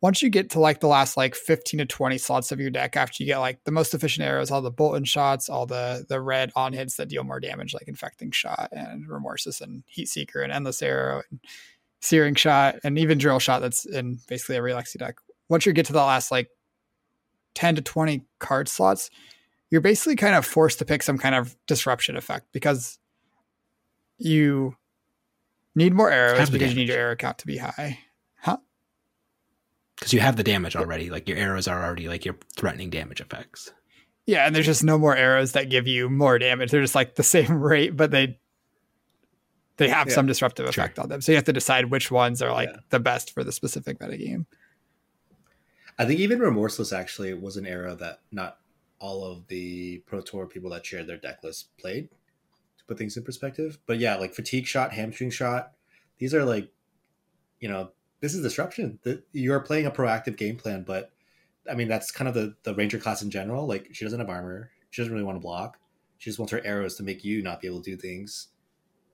[0.00, 2.96] Once you get to like the last like 15 to 20 slots of your deck,
[2.96, 6.20] after you get like the most efficient arrows, all the Boltyn shots, all the the
[6.20, 10.40] red on hits that deal more damage, like Infecting Shot and Remorseless and Heat Seeker
[10.40, 11.40] and Endless Arrow and
[12.00, 15.16] Searing Shot and even Drill Shot that's in basically every Lexi deck.
[15.48, 16.48] Once you get to the last like
[17.54, 19.10] 10 to 20 card slots,
[19.70, 22.98] you're basically kind of forced to pick some kind of disruption effect because
[24.16, 24.76] you
[25.74, 27.98] need more arrows because you need your arrow count to be high.
[29.98, 30.00] Huh?
[30.00, 31.10] Because you have the damage already.
[31.10, 33.72] Like your arrows are already like your threatening damage effects.
[34.26, 36.70] Yeah, and there's just no more arrows that give you more damage.
[36.70, 38.38] They're just like the same rate, but they
[39.76, 40.14] they have yeah.
[40.14, 41.02] some disruptive effect sure.
[41.04, 41.20] on them.
[41.20, 42.80] So you have to decide which ones are like yeah.
[42.90, 44.44] the best for the specific metagame.
[45.98, 48.58] I think even Remorseless actually was an arrow that not
[49.00, 52.08] all of the Pro Tour people that shared their deck list played
[52.78, 53.78] to put things in perspective.
[53.86, 55.72] But yeah, like fatigue shot, hamstring shot,
[56.18, 56.70] these are like,
[57.60, 57.90] you know,
[58.20, 58.98] this is disruption.
[59.02, 61.10] That you're playing a proactive game plan, but
[61.70, 63.66] I mean that's kind of the the ranger class in general.
[63.66, 65.78] Like she doesn't have armor, she doesn't really want to block.
[66.18, 68.48] She just wants her arrows to make you not be able to do things,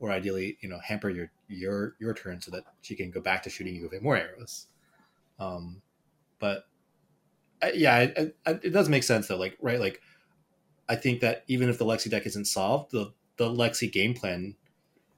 [0.00, 3.42] or ideally, you know, hamper your your your turn so that she can go back
[3.42, 4.66] to shooting you with more arrows.
[5.38, 5.82] Um,
[6.38, 6.64] but
[7.74, 9.36] yeah, it, it, does make sense though.
[9.36, 10.00] Like, right, like
[10.88, 14.54] I think that even if the Lexi deck isn't solved, the the Lexi game plan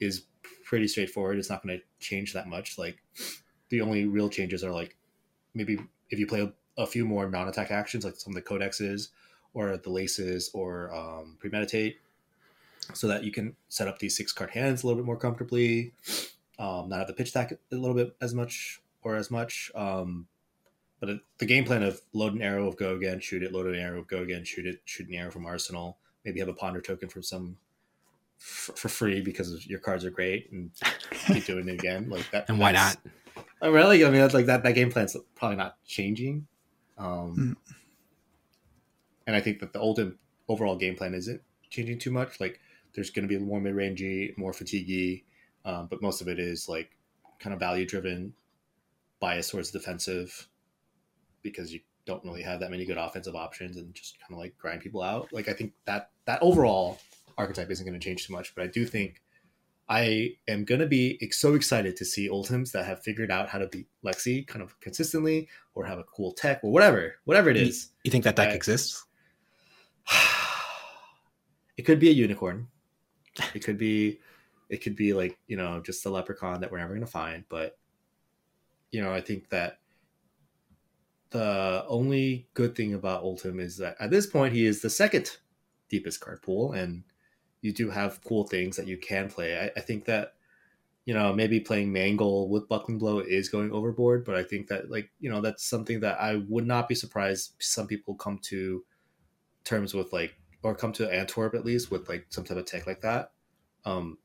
[0.00, 0.24] is
[0.64, 1.38] pretty straightforward.
[1.38, 2.78] It's not going to change that much.
[2.78, 3.02] Like,
[3.68, 4.96] the only real changes are like
[5.54, 5.78] maybe
[6.10, 9.08] if you play a, a few more non-attack actions, like some of the codexes
[9.54, 11.98] or the laces or um, premeditate,
[12.94, 15.92] so that you can set up these six card hands a little bit more comfortably.
[16.58, 19.70] Um, not have the pitch stack a little bit as much or as much.
[19.74, 20.26] Um,
[21.00, 23.66] but it, the game plan of load an arrow of go again, shoot it, load
[23.66, 26.54] an arrow of go again, shoot it, shoot an arrow from arsenal, maybe have a
[26.54, 27.56] ponder token from some
[28.40, 30.70] f- for free because your cards are great and
[31.26, 32.46] keep doing it again like that.
[32.48, 32.96] and why not?
[33.62, 34.04] Oh, really?
[34.04, 34.62] I mean, that's like that.
[34.62, 36.46] That game plan's probably not changing.
[36.98, 37.74] Um, mm.
[39.26, 40.00] And I think that the old
[40.48, 41.40] overall game plan isn't
[41.70, 42.38] changing too much.
[42.38, 42.60] Like,
[42.94, 45.24] there's going to be more mid rangey, more fatiguey,
[45.64, 46.96] um, but most of it is like
[47.38, 48.32] kind of value driven,
[49.20, 50.48] bias towards defensive
[51.42, 54.56] because you don't really have that many good offensive options and just kind of like
[54.58, 55.32] grind people out.
[55.32, 56.98] Like I think that that overall
[57.36, 59.20] archetype isn't going to change too much, but I do think
[59.88, 63.58] I am going to be so excited to see Oldhims that have figured out how
[63.58, 67.56] to beat Lexi kind of consistently or have a cool tech or whatever, whatever it
[67.56, 67.90] is.
[68.02, 69.04] You, you think that deck I, exists?
[71.76, 72.68] It could be a unicorn.
[73.52, 74.18] It could be,
[74.70, 77.44] it could be like, you know, just a leprechaun that we're never going to find.
[77.50, 77.76] But,
[78.92, 79.78] you know, I think that
[81.28, 85.36] the only good thing about Oldhim is that at this point he is the second
[85.90, 87.02] deepest card pool, and
[87.66, 89.58] you do have cool things that you can play.
[89.58, 90.34] I, I think that
[91.04, 94.88] you know maybe playing Mangle with Buckling Blow is going overboard, but I think that
[94.88, 98.84] like you know that's something that I would not be surprised some people come to
[99.64, 102.86] terms with like or come to Antwerp at least with like some type of tech
[102.86, 103.32] like that.
[103.84, 104.18] Um,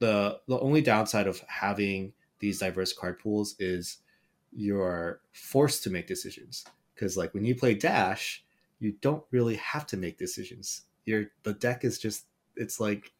[0.00, 3.98] the the only downside of having these diverse card pools is
[4.50, 6.64] you're forced to make decisions
[6.94, 8.44] because like when you play dash
[8.80, 12.26] you don't really have to make decisions your the deck is just
[12.56, 13.12] it's like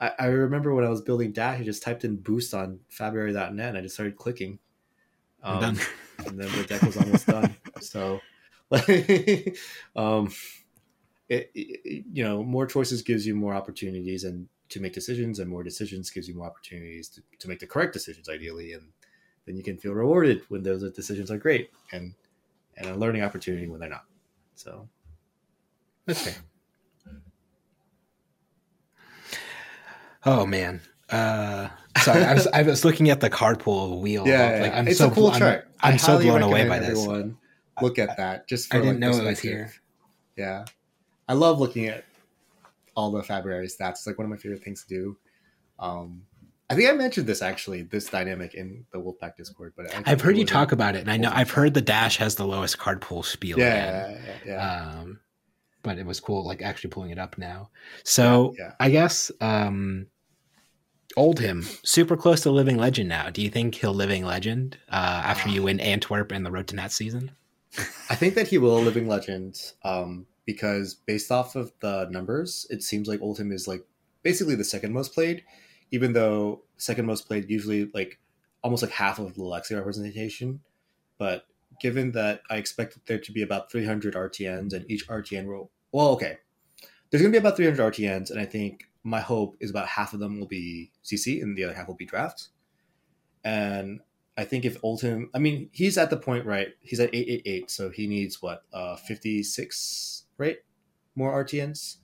[0.00, 3.68] I, I remember when i was building dash i just typed in boost on fabrary.net
[3.68, 4.58] and i just started clicking
[5.42, 5.78] um,
[6.26, 8.20] and then the deck was almost done so
[8.70, 9.56] like
[9.96, 10.32] um
[11.28, 15.48] it, it, you know more choices gives you more opportunities and to make decisions and
[15.48, 18.88] more decisions gives you more opportunities to, to make the correct decisions ideally and
[19.46, 22.14] then you can feel rewarded when those decisions are great and
[22.76, 24.04] and a learning opportunity when they're not.
[24.54, 24.88] So
[26.04, 26.34] that's fair.
[30.26, 30.80] Oh man.
[31.08, 31.68] Uh,
[32.02, 34.26] sorry, I was I was looking at the card pool wheel.
[34.26, 35.68] Yeah, like I'm it's so a cool I'm- chart.
[35.80, 36.98] I'm, I so blown away by this.
[36.98, 37.38] Everyone
[37.80, 38.48] look at that.
[38.48, 39.72] Just for I didn't like, know it was here.
[40.36, 40.64] Yeah,
[41.28, 42.04] I love looking at
[42.96, 43.90] all the Fabrary stats.
[43.90, 45.16] It's like one of my favorite things to do.
[45.78, 46.22] Um,
[46.68, 50.20] I think I mentioned this actually, this dynamic in the Wolfpack Discord, but I I've
[50.20, 52.78] heard you talk about it, and I know I've heard the Dash has the lowest
[52.78, 53.58] card pool spiel.
[53.58, 54.98] Yeah, yeah, yeah.
[55.00, 55.20] Um,
[55.82, 57.70] but it was cool, like actually pulling it up now.
[58.02, 58.72] So yeah.
[58.80, 60.08] I guess um,
[61.16, 63.30] Oldhim super close to living legend now.
[63.30, 66.76] Do you think he'll living legend uh, after you win Antwerp and the Road to
[66.76, 67.30] Nats season?
[68.10, 72.82] I think that he will living legend um, because based off of the numbers, it
[72.82, 73.84] seems like Oldhim is like
[74.22, 75.42] basically the second most played,
[75.90, 78.18] even though second most played usually like
[78.62, 80.60] almost like half of the Lexi representation.
[81.18, 81.46] But
[81.80, 86.08] given that I expect there to be about 300 RTNs and each RTN will, well,
[86.08, 86.38] okay,
[87.10, 90.12] there's going to be about 300 RTNs, and I think my hope is about half
[90.12, 92.48] of them will be CC and the other half will be draft.
[93.44, 94.00] And
[94.36, 96.70] I think if Oldhim, I mean, he's at the point, right?
[96.80, 100.56] He's at 888, so he needs what, uh, 56, right?
[101.14, 101.98] More RTNs.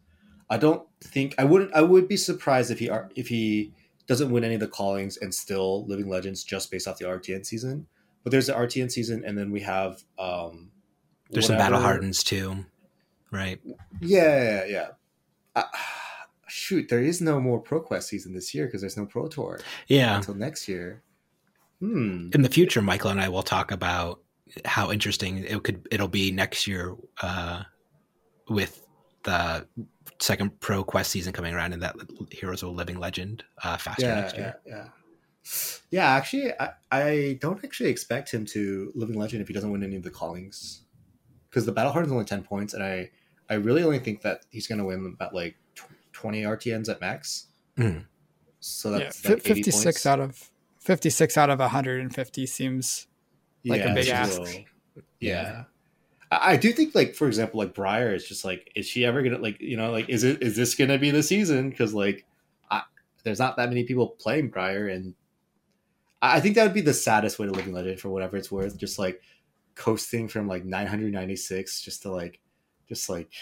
[0.48, 1.74] I don't think I wouldn't.
[1.74, 3.72] I would be surprised if he if he
[4.06, 7.46] doesn't win any of the callings and still living legends just based off the RTN
[7.46, 7.86] season.
[8.22, 10.70] But there's the RTN season, and then we have um,
[11.30, 12.66] There's some battle hardens too,
[13.30, 13.60] right?
[14.00, 14.88] Yeah, yeah, yeah.
[15.56, 15.62] Uh,
[16.52, 20.16] shoot, there is no more ProQuest season this year because there's no Pro Tour Yeah.
[20.16, 21.02] until next year.
[21.80, 22.28] Hmm.
[22.34, 24.20] In the future, Michael and I will talk about
[24.66, 27.62] how interesting it could it'll be next year uh,
[28.48, 28.86] with
[29.24, 29.66] the
[30.20, 31.96] second Pro Quest season coming around, and that
[32.30, 34.54] Heroes of a Living Legend uh, faster yeah, next year.
[34.66, 34.88] yeah.
[35.90, 39.82] Yeah, actually, I, I don't actually expect him to living legend if he doesn't win
[39.82, 40.82] any of the callings,
[41.50, 43.10] because the battle hard is only ten points, and I
[43.50, 45.56] I really only think that he's going to win about like
[46.22, 47.46] tw- twenty RTNs at max.
[47.76, 48.04] Mm.
[48.60, 50.06] So yeah, that's fi- like 56 points.
[50.06, 50.50] out of
[50.80, 53.06] 56 out of 150 seems
[53.64, 54.32] like a big ask.
[54.34, 54.46] so-
[55.20, 55.64] yeah.
[56.30, 59.22] I I do think, like for example, like Briar is just like, is she ever
[59.22, 61.70] gonna like, you know, like, is it is this gonna be the season?
[61.70, 62.24] Because like,
[62.70, 62.82] I,
[63.24, 65.14] there's not that many people playing Briar, and
[66.22, 68.36] I I think that would be the saddest way to live in Legend for whatever
[68.36, 68.76] it's worth.
[68.78, 69.20] Just like
[69.74, 72.40] coasting from like 996, just to like,
[72.88, 73.32] just like,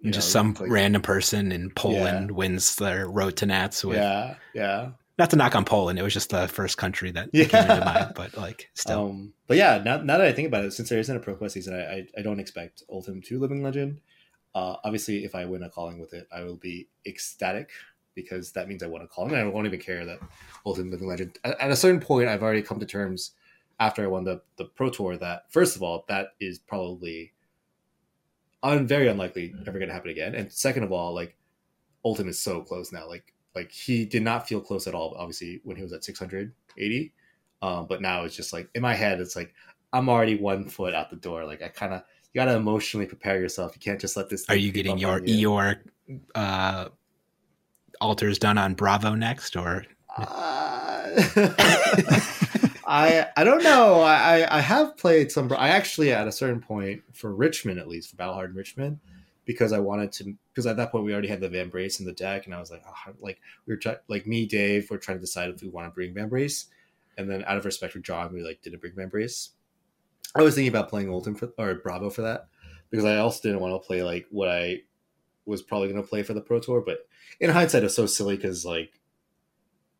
[0.00, 3.96] you just know, some like- random person in Poland wins their road to Nats with
[3.98, 4.90] yeah, yeah.
[5.18, 7.44] not to knock on Poland, it was just the first country that Yeah.
[7.44, 9.10] came into mind, but like still.
[9.10, 11.34] Um, but yeah, now, now that I think about it, since there isn't a Pro
[11.34, 14.00] Quest season, I, I, I don't expect Oldhim to Living Legend.
[14.54, 17.70] Uh, obviously, if I win a calling with it, I will be ecstatic
[18.14, 19.32] because that means I won a calling.
[19.32, 20.18] And I won't even care that
[20.66, 21.38] Oldhim Living Legend.
[21.44, 23.32] At, at a certain point, I've already come to terms
[23.78, 27.32] after I won the, the Pro Tour that, first of all, that is probably
[28.62, 30.34] un, very unlikely ever going to happen again.
[30.34, 31.36] And second of all, like,
[32.04, 33.06] Oldhim is so close now.
[33.08, 37.12] Like, like he did not feel close at all, obviously, when he was at 680.
[37.62, 39.52] Um, but now it's just like in my head, it's like
[39.92, 41.44] I'm already one foot out the door.
[41.44, 42.02] Like I kind of
[42.32, 43.72] you got to emotionally prepare yourself.
[43.74, 44.48] You can't just let this.
[44.48, 45.48] Are you getting your on you.
[45.48, 45.80] Eeyore
[46.34, 46.88] uh,
[48.00, 49.84] altars done on Bravo next, or
[50.16, 51.10] Uh,
[52.90, 54.00] I I don't know.
[54.00, 55.52] I I- have played some.
[55.52, 58.98] I actually at a certain point for Richmond at least for Battle Hard Richmond
[59.44, 62.12] because I wanted to because at that point we already had the Vambrace in the
[62.12, 65.18] deck and I was like oh, like we were try, like me Dave we're trying
[65.18, 66.66] to decide if we want to bring Vambrace
[67.16, 69.50] and then out of respect for John we like didn't bring Vambrace.
[70.34, 72.48] I was thinking about playing Oldhim for or Bravo for that
[72.90, 74.82] because I also didn't want to play like what I
[75.46, 77.06] was probably going to play for the Pro Tour, but
[77.38, 78.99] in hindsight it's so silly because like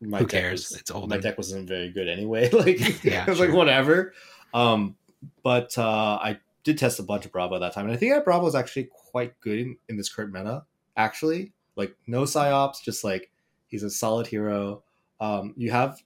[0.01, 0.69] my Who cares?
[0.71, 1.09] was- It's Oldhim.
[1.09, 2.49] My deck wasn't very good anyway.
[2.53, 4.13] Like Yeah, I was like whatever.
[4.53, 4.95] Um,
[5.43, 8.13] but uh, I did test a bunch of Bravo at that time, and I think
[8.13, 10.63] that Bravo is actually quite good in, in this current meta.
[10.97, 13.31] Actually, like no psyops, just like
[13.67, 14.83] he's a solid hero.
[15.19, 16.01] Um, you have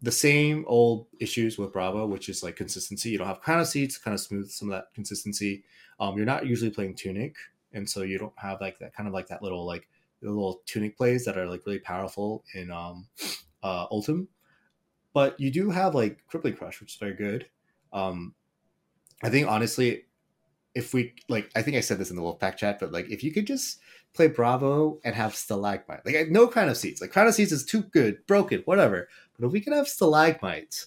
[0.00, 3.10] the same old issues with Bravo, which is like consistency.
[3.10, 5.64] You don't have kind of seats, kind of smooth some of that consistency.
[6.00, 7.34] Um, you're not usually playing Tunic,
[7.72, 9.88] and so you don't have like that kind of like that little like
[10.22, 13.08] the little Tunic plays that are like really powerful in um,
[13.62, 14.28] uh, Oldhim.
[15.12, 17.46] But you do have like Crippling Crush, which is very good.
[17.92, 18.34] Um,
[19.22, 20.04] I think honestly,
[20.74, 23.22] if we like, I think I said this in the Wolfpack chat, but like, if
[23.22, 23.78] you could just
[24.14, 27.64] play Bravo and have Stalagmite, like no Crown of Seeds, like Crown of Seeds is
[27.64, 29.08] too good, broken, whatever.
[29.38, 30.86] But if we could have Stalagmites,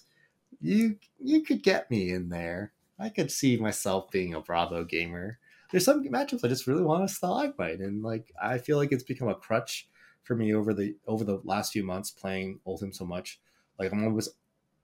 [0.60, 2.72] you you could get me in there.
[2.98, 5.38] I could see myself being a Bravo gamer.
[5.70, 9.02] There's some matchups I just really want a Stalagmite, and like I feel like it's
[9.02, 9.88] become a crutch
[10.22, 13.40] for me over the over the last few months playing Oldhim so much.
[13.78, 14.28] Like I'm always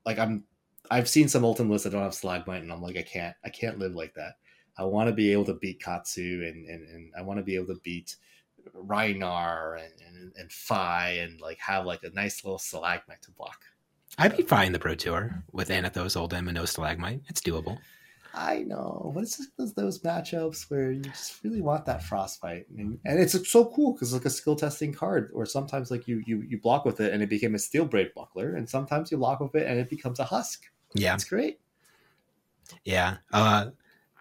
[0.05, 0.45] like I'm
[0.91, 3.49] I've seen some Oldhim lists that don't have Stalagmite, and I'm like I can't I
[3.49, 4.35] can't live like that.
[4.79, 7.57] I want to be able to beat Katsu, and and, and I want to be
[7.57, 8.17] able to beat
[8.77, 13.61] Rhinar and, and and Fai and like have like a nice little stalagmite to block.
[14.19, 17.23] I'd be fine the Pro Tour with Anothos, Oldhim, and no Stalagmite.
[17.29, 17.79] It's doable.
[18.35, 22.99] I know, but it's just those matchups where you just really want that frostbite, and,
[23.05, 26.41] and it's so cool because like a skill testing card, or sometimes like you you
[26.41, 29.41] you block with it and it became a steel braid buckler, and sometimes you block
[29.41, 30.71] with it and it becomes a husk.
[30.95, 31.61] Yeah, it's great.
[32.85, 33.71] Yeah, uh,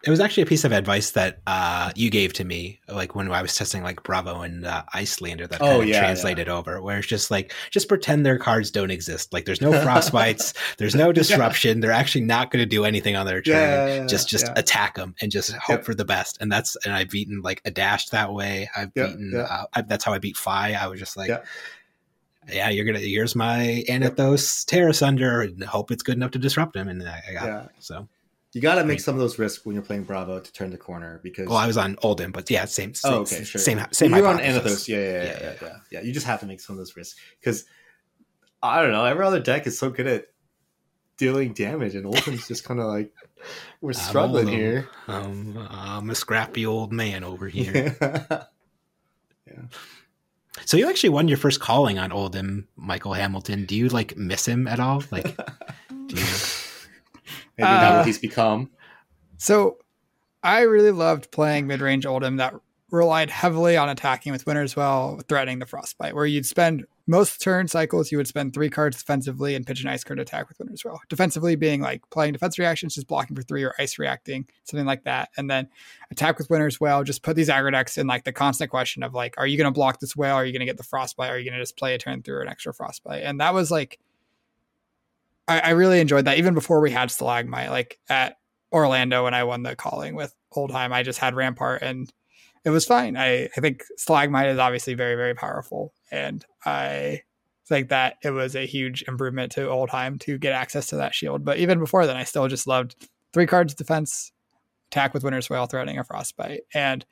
[0.03, 3.31] it was actually a piece of advice that uh, you gave to me, like when
[3.31, 6.81] I was testing like Bravo and uh, Iyslander, that kind Oh, of yeah, translated over,
[6.81, 9.31] where it's just like just pretend their cards don't exist.
[9.31, 11.79] Like there's no frostbites, there's no disruption.
[11.81, 13.53] They're actually not going to do anything on their turn.
[13.99, 14.53] Yeah, just just yeah.
[14.55, 15.85] attack them and just hope Yep.
[15.85, 16.37] for the best.
[16.41, 18.69] And that's and I've beaten like a dash that way.
[18.75, 19.31] I've Yeah, beaten.
[19.35, 19.41] yeah.
[19.41, 20.73] Uh, I, that's how I beat Fai.
[20.73, 21.29] I was just like.
[21.29, 21.41] Yeah.
[22.51, 22.97] Yeah, you're gonna.
[22.97, 27.21] Here's my Anothos Terra Sunder, and hope it's good enough to disrupt him, and I,
[27.29, 27.63] I got Yeah.
[27.65, 27.69] it.
[27.77, 28.07] So,
[28.53, 30.77] You got to make some of those risks when you're playing Bravo to turn the
[30.77, 31.47] corner because.
[31.47, 32.93] well, I was on Oldhim, but yeah, same.
[32.93, 33.61] same oh, okay, sure.
[33.61, 33.81] Same.
[33.91, 34.13] Same.
[34.13, 34.39] You're on.
[34.39, 34.87] Anothos.
[34.87, 36.01] Yeah yeah yeah, Yeah, yeah, yeah.
[36.01, 37.65] You just have to make some of those risks because
[38.61, 39.05] I don't know.
[39.05, 40.25] Every other deck is so good at
[41.17, 43.13] dealing damage, and Oldhim's just kind of like
[43.79, 44.51] we're I'm struggling Oldhim.
[44.51, 44.89] here.
[45.07, 47.95] Um, I'm a scrappy old man over here.
[49.47, 49.63] Yeah.
[50.65, 53.65] So you actually won your first calling on Oldhim, Michael Hamilton.
[53.65, 55.03] Do you like miss him at all?
[55.09, 55.37] Like,
[56.07, 56.25] do you?
[57.61, 58.69] Maybe not Uh, what he's become.
[59.37, 59.77] So
[60.43, 62.53] I really loved playing mid range Oldhim that
[62.91, 67.67] relied heavily on attacking with Winter's Wail, threatening the Frostbite, where you'd spend most turn
[67.67, 70.83] cycles, you would spend three cards defensively and pitch an ice card attack with Winter's
[70.83, 70.99] Wail.
[71.09, 75.05] Defensively being like playing defense reactions, just blocking for three or ice reacting, something like
[75.05, 75.29] that.
[75.37, 75.69] And then
[76.11, 79.13] attack with Winter's Wail, just put these aggro decks in like the constant question of
[79.13, 80.35] like, are you going to block this Wail?
[80.35, 81.31] Are you going to get the Frostbite?
[81.31, 83.23] Are you going to just play a turn through an extra Frostbite?
[83.23, 83.99] And that was like,
[85.51, 87.69] I, I really enjoyed that even before we had Stalagmite.
[87.69, 88.37] Like at
[88.71, 92.11] Orlando when I won the calling with Oldhim, I just had Rampart and
[92.63, 93.17] it was fine.
[93.17, 95.93] I, I think Stalagmite is obviously very, very powerful.
[96.11, 97.21] And I
[97.67, 101.43] think that it was a huge improvement to Oldhim to get access to that shield.
[101.43, 102.95] But even before then, I still just loved
[103.33, 104.31] three cards defense,
[104.91, 106.61] attack with Winter's Wail, threatening a Frostbite.
[106.73, 107.05] And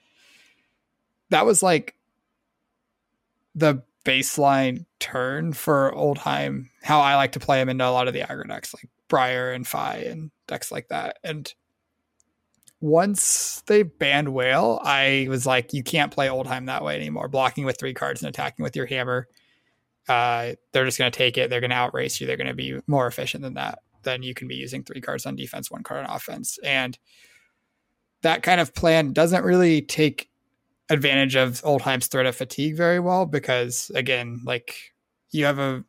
[1.30, 1.96] that was like
[3.56, 8.14] the baseline turn for Oldhim, how I like to play him into a lot of
[8.14, 11.18] the aggro decks, like Briar and Fai and decks like that.
[11.24, 11.54] And
[12.82, 17.28] once they banned Wail, I was like, you can't play Oldhim that way anymore.
[17.28, 19.28] Blocking with three cards and attacking with your hammer.
[20.08, 21.50] Uh, they're just going to take it.
[21.50, 22.26] They're going to outrace you.
[22.26, 23.80] They're going to be more efficient than that.
[24.04, 26.58] Then you can be using three cards on defense, one card on offense.
[26.64, 26.98] And
[28.22, 30.29] that kind of plan doesn't really take
[30.90, 34.76] advantage of Oldhim's threat of fatigue very well because again, like
[35.32, 35.84] you have a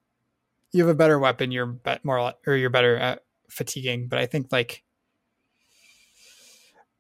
[0.72, 4.09] you have a better weapon, you're bet more or you're better at fatiguing.
[4.09, 4.82] But I think like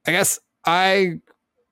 [0.06, 1.20] I guess I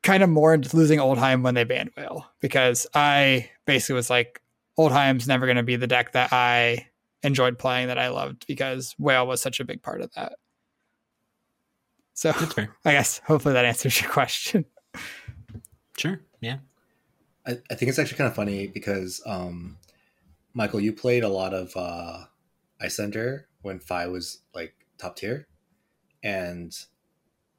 [0.02, 4.40] kind of mourned losing Oldhim when they banned Wail because I basically was like,
[4.78, 6.88] Oldhim's never going to be the deck that I
[7.22, 10.34] enjoyed playing that I loved because Wail was such a big part of that.
[12.14, 12.32] So
[12.84, 14.64] I guess hopefully that answers your question.
[15.98, 16.20] Sure.
[16.40, 16.58] Yeah.
[17.46, 19.78] I, I think it's actually kind of funny because um,
[20.54, 22.24] Michael, you played a lot of uh,
[22.80, 25.46] Iyslander when Fai was like top tier,
[26.22, 26.76] and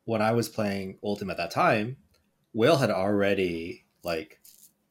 [0.05, 1.97] when I was playing Oldhim at that time,
[2.53, 4.39] Wail had already like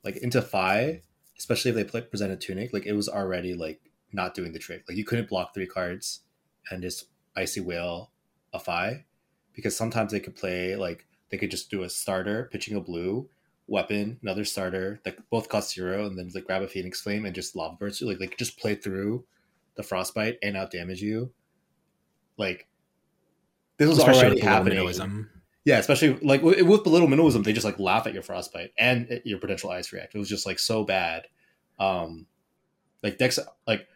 [0.04, 1.02] like into Fai,
[1.38, 3.80] especially if they play, presented Tunic, like it was already like
[4.12, 4.84] not doing the trick.
[4.88, 6.20] Like you couldn't block three cards
[6.70, 8.10] and just Icy Wail
[8.52, 9.04] a Fai,
[9.54, 13.28] because sometimes they could play like they could just do a starter pitching a blue
[13.68, 17.34] weapon, another starter that both cost zero, and then like grab a Phoenix Flame and
[17.34, 18.08] just lava burst you.
[18.08, 19.24] Like could just play through
[19.76, 21.32] the frostbite and out damage you.
[22.36, 22.66] Like
[23.76, 24.78] this was Especially already happening.
[24.78, 25.28] minimalism.
[25.64, 29.20] Yeah, especially like with with little minimalism, they just like laugh at your frostbite and
[29.24, 30.14] your potential ice react.
[30.14, 31.26] It was just like so bad.
[31.78, 32.26] Um,
[33.02, 33.86] like Dex, like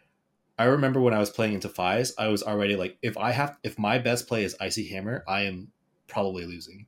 [0.59, 3.57] I remember when I was playing into fives, I was already like, if I have,
[3.65, 5.73] if my best play is icy hammer, I am
[6.07, 6.87] probably losing.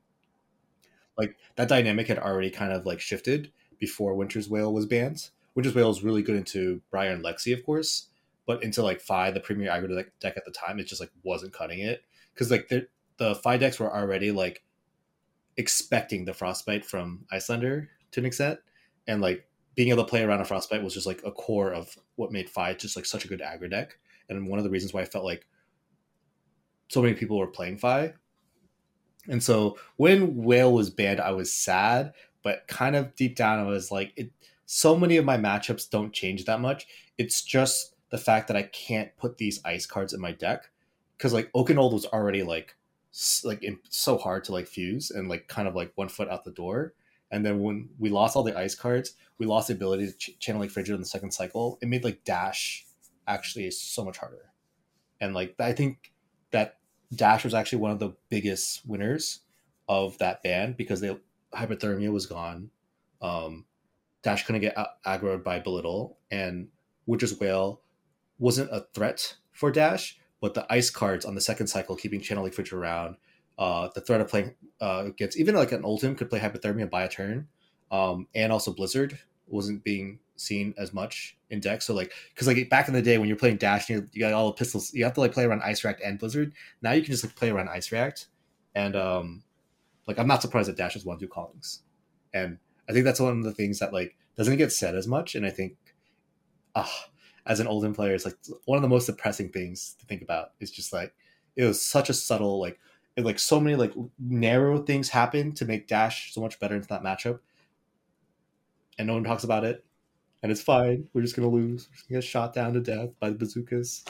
[1.17, 5.29] Like that dynamic had already kind of like shifted before Winter's Wail was banned.
[5.55, 8.09] Winter's Wail is really good into Briar and Lexi, of course,
[8.47, 11.53] but into like Fai, the premier aggro deck, at the time, it just like wasn't
[11.53, 12.03] cutting it
[12.33, 12.87] because like the
[13.17, 14.65] the Fai decks were already like
[15.57, 18.59] expecting the Frostbite from Iyslander to an extent,
[19.07, 21.97] and like being able to play around a Frostbite was just like a core of
[22.17, 23.99] what made Fai just like such a good aggro deck,
[24.29, 25.47] and one of the reasons why I felt like
[26.89, 28.15] so many people were playing Fai.
[29.29, 32.13] And so when Wail was banned, I was sad,
[32.43, 34.31] but kind of deep down, I was like, it.
[34.67, 36.87] So many of my matchups don't change that much.
[37.19, 40.71] It's just the fact that I can't put these ice cards in my deck
[41.17, 42.77] because like Oaken Old was already like
[43.45, 46.51] like so hard to like fuse and like kind of like one foot out the
[46.51, 46.95] door.
[47.31, 50.39] And then when we lost all the ice cards, we lost the ability to ch-
[50.39, 51.79] Channel Lake Frigid in the second cycle.
[51.81, 52.87] It made like dash
[53.27, 54.53] actually so much harder.
[55.21, 56.13] And like I think
[56.51, 56.79] that
[57.15, 59.41] dash was actually one of the biggest winners
[59.89, 61.21] of that ban because the
[61.55, 62.71] hypothermia was gone.
[63.21, 63.65] Um,
[64.23, 64.77] dash couldn't get
[65.07, 66.69] aggroed by belittle, and
[67.07, 67.81] Winter's Wail
[68.39, 72.45] wasn't a threat for dash, but the ice cards on the second cycle, keeping channel
[72.45, 73.17] leakage around,
[73.59, 77.05] uh, the threat of playing uh, against even like an Oldhim could play hypothermia by
[77.05, 77.49] a turn,
[77.91, 81.83] um, and also blizzard wasn't being seen as much in deck.
[81.83, 84.33] So like, because like back in the day when you're playing dash, and you, got
[84.33, 86.53] all the pistols, you have to like play around ice react and blizzard.
[86.83, 88.29] Now you can just like play around ice react,
[88.75, 89.43] and um,
[90.07, 91.83] like I'm not surprised that dash is one two callings,
[92.33, 92.59] and
[92.89, 95.47] I think that's one of the things that like doesn't get said as much, and
[95.47, 95.77] I think,
[96.75, 97.07] ah,
[97.47, 100.53] as an Oldhim player, it's like one of the most depressing things to think about.
[100.61, 101.15] It's just like
[101.57, 102.79] it was such a subtle like
[103.17, 106.89] it, like so many like narrow things happen to make dash so much better into
[106.89, 107.41] that matchup,
[108.99, 109.85] and no one talks about it,
[110.45, 111.09] and it's fine.
[111.15, 111.89] We're just gonna lose.
[111.89, 114.05] We're just gonna get shot down to death by the bazookas.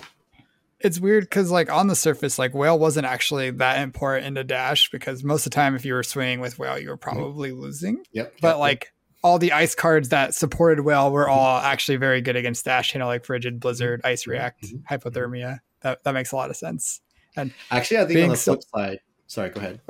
[0.81, 4.91] It's weird because, like, on the surface, like, Wail wasn't actually that important into dash
[4.91, 7.09] because most of the time, if you were swinging with Wail, you were mm-hmm.
[7.09, 8.05] probably losing.
[8.13, 8.35] Yep.
[8.43, 12.35] But, yep, like, all the ice cards that supported Wail were all actually very good
[12.35, 14.09] against dash, you know, like Frigid, Blizzard, mm-hmm.
[14.09, 14.85] Ice React, Mhm.
[14.91, 15.61] Hypothermia.
[15.83, 17.01] That, that makes a lot of sense.
[17.37, 18.99] And actually, I think on the so- side.
[19.29, 19.81] Sorry, go ahead.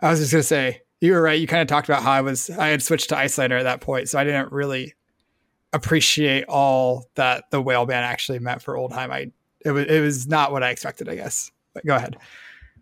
[0.00, 1.40] I was just gonna say you were right.
[1.40, 3.80] You kind of talked about how I was I had switched to Iyslander at that
[3.80, 4.94] point, so I didn't really
[5.72, 9.10] appreciate all that the Wail ban actually meant for Oldhim.
[9.10, 9.32] I
[9.64, 11.50] it was it was not what I expected, I guess.
[11.74, 12.16] But go ahead.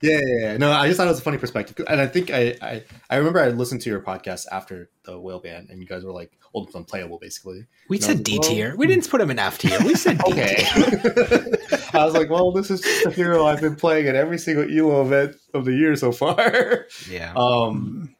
[0.02, 0.56] Yeah, yeah, yeah.
[0.56, 3.16] No, I just thought it was a funny perspective, and I think I, I, I
[3.16, 6.32] remember I listened to your podcast after the Wail ban, and you guys were like
[6.54, 7.66] old unplayable, basically.
[7.90, 8.74] We No, said D well- tier.
[8.76, 9.78] We didn't put him in F tier.
[9.84, 10.64] We said D Okay.
[10.72, 11.58] tier.
[11.92, 14.64] I was like, well, this is just a hero I've been playing at every single
[14.64, 16.86] ELO event of the year so far.
[17.06, 17.34] Yeah.
[17.36, 18.14] Um,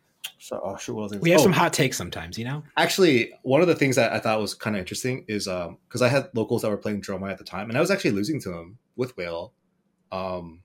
[0.50, 2.64] so oh, shoot, was we have oh, some hot takes sometimes, you know?
[2.76, 6.02] Actually, one of the things that I thought was kind of interesting is um because
[6.02, 8.40] I had locals that were playing Dromai at the time, and I was actually losing
[8.40, 9.52] to them with Wail.
[10.10, 10.62] Um,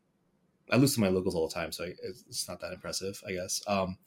[0.71, 3.33] I lose to my locals all the time, so it's it's not that impressive, I
[3.33, 3.61] guess.
[3.67, 3.99] Um,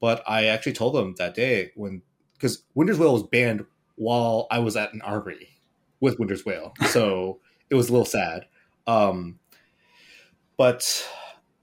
[0.00, 2.02] but I actually told them that day when
[2.34, 3.64] because Winter's Wail was banned
[3.94, 5.48] while I was at an armory
[6.00, 8.44] with Winter's Wail, so it was a little sad.
[8.86, 9.38] Um,
[10.58, 11.08] but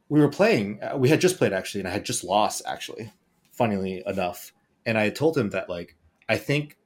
[0.09, 0.81] we were playing.
[0.81, 3.11] uh, We had just played actually, and I had just lost actually.
[3.59, 4.53] Funnily enough,
[4.85, 5.97] and I told him that like
[6.29, 6.77] I think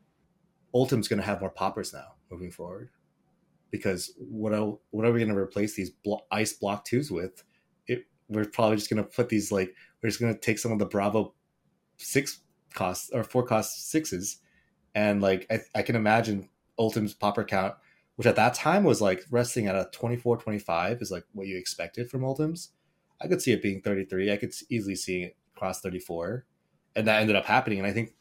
[0.73, 2.89] Oldhim's going to have more poppers now moving forward
[3.69, 7.43] because what el- what are we going to replace these blo- ice block twos with?
[7.85, 10.71] It we're probably just going to put these like we're just going to take some
[10.71, 11.35] of the Bravo
[11.97, 12.39] six
[12.73, 14.39] costs or four cost sixes,
[14.95, 16.49] and like I, I can imagine
[16.79, 17.75] Oldhim's popper count,
[18.15, 21.55] which at that time was like resting at a 24, 25 is like what you
[21.55, 22.69] expected from Oldhims.
[23.21, 24.31] I could see it being 33.
[24.31, 26.47] I could easily see it cross 34
[26.95, 27.79] and that ended up happening.
[27.79, 28.13] And I think,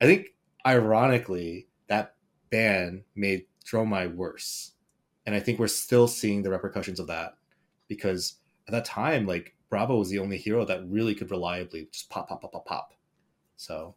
[0.00, 0.28] I think,
[0.66, 2.14] ironically, that
[2.50, 4.72] ban made Dromai worse,
[5.26, 7.34] and I think we're still seeing the repercussions of that
[7.88, 12.10] because at that time, like Bravo was the only hero that really could reliably just
[12.10, 12.94] pop, pop, pop, pop, pop.
[13.56, 13.94] So,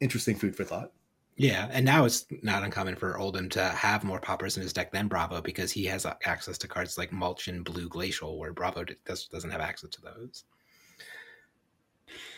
[0.00, 0.92] interesting food for thought.
[1.36, 4.92] Yeah, and now it's not uncommon for Oldhim to have more poppers in his deck
[4.92, 8.84] than Bravo because he has access to cards like Mulch and Blue Glacial, where Bravo
[9.06, 10.44] does, doesn't have access to those.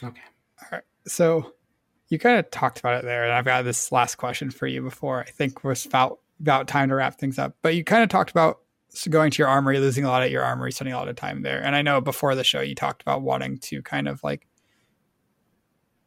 [0.05, 0.23] Okay.
[1.07, 1.53] So
[2.09, 4.83] you kind of talked about it there, and I've got this last question for you
[4.83, 7.57] before I think was about about time to wrap things up.
[7.63, 8.61] But you kind of talked about
[9.09, 11.43] going to your armory, losing a lot at your armory, spending a lot of time
[11.43, 11.63] there.
[11.63, 14.47] And I know before the show you talked about wanting to kind of like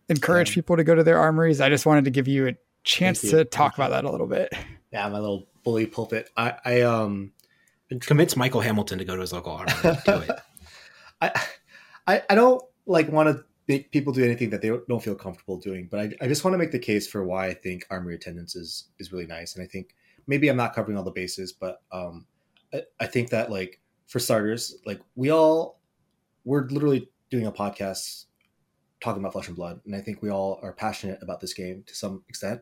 [0.10, 0.56] encourage Yeah.
[0.56, 1.62] people to go to their armories.
[1.62, 3.32] I just wanted to give you a chance you.
[3.32, 4.54] to talk about that a little bit.
[4.92, 6.30] Yeah, my little bully pulpit.
[6.38, 7.32] I, I um,
[8.02, 9.74] Convince Michael Hamilton to go to his local armory.
[10.06, 10.30] Do it.
[11.22, 11.42] I,
[12.08, 15.88] I, I don't like want to people do anything that they don't feel comfortable doing,
[15.90, 18.56] but I, I just want to make the case for why I think armory attendance
[18.56, 19.96] is is really nice, and I think
[20.28, 22.26] maybe I'm not covering all the bases, but um,
[22.74, 25.80] I, I think that like for starters, like we all
[26.44, 28.26] we're literally doing a podcast
[29.02, 31.84] talking about flesh and blood, and I think we all are passionate about this game
[31.88, 32.62] to some extent,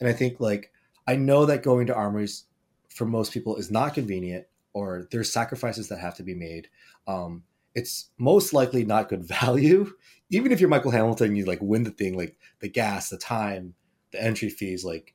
[0.00, 0.72] and I think like
[1.06, 2.44] I know that going to armories
[2.88, 6.68] for most people is not convenient, or there's sacrifices that have to be made.
[7.06, 7.42] Um,
[7.74, 9.92] it's most likely not good value.
[10.30, 13.74] Even if you're Michael Hamilton, you like win the thing, like the gas, the time,
[14.12, 15.14] the entry fees, like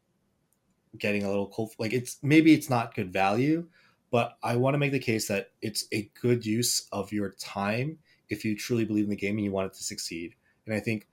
[0.98, 1.74] getting a little cold.
[1.78, 3.68] Like it's maybe it's not good value,
[4.12, 8.00] but I want to make the case that it's a good use of your time
[8.30, 10.36] if you truly believe in the game and you want it to succeed.
[10.66, 11.08] And I think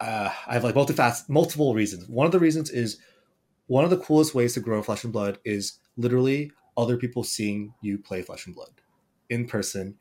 [0.00, 2.08] uh, I have like multifac- multiple reasons.
[2.08, 2.98] One of the reasons is
[3.66, 7.74] one of the coolest ways to grow Flesh and Blood is literally other people seeing
[7.80, 8.80] you play Flesh and Blood
[9.30, 9.96] in person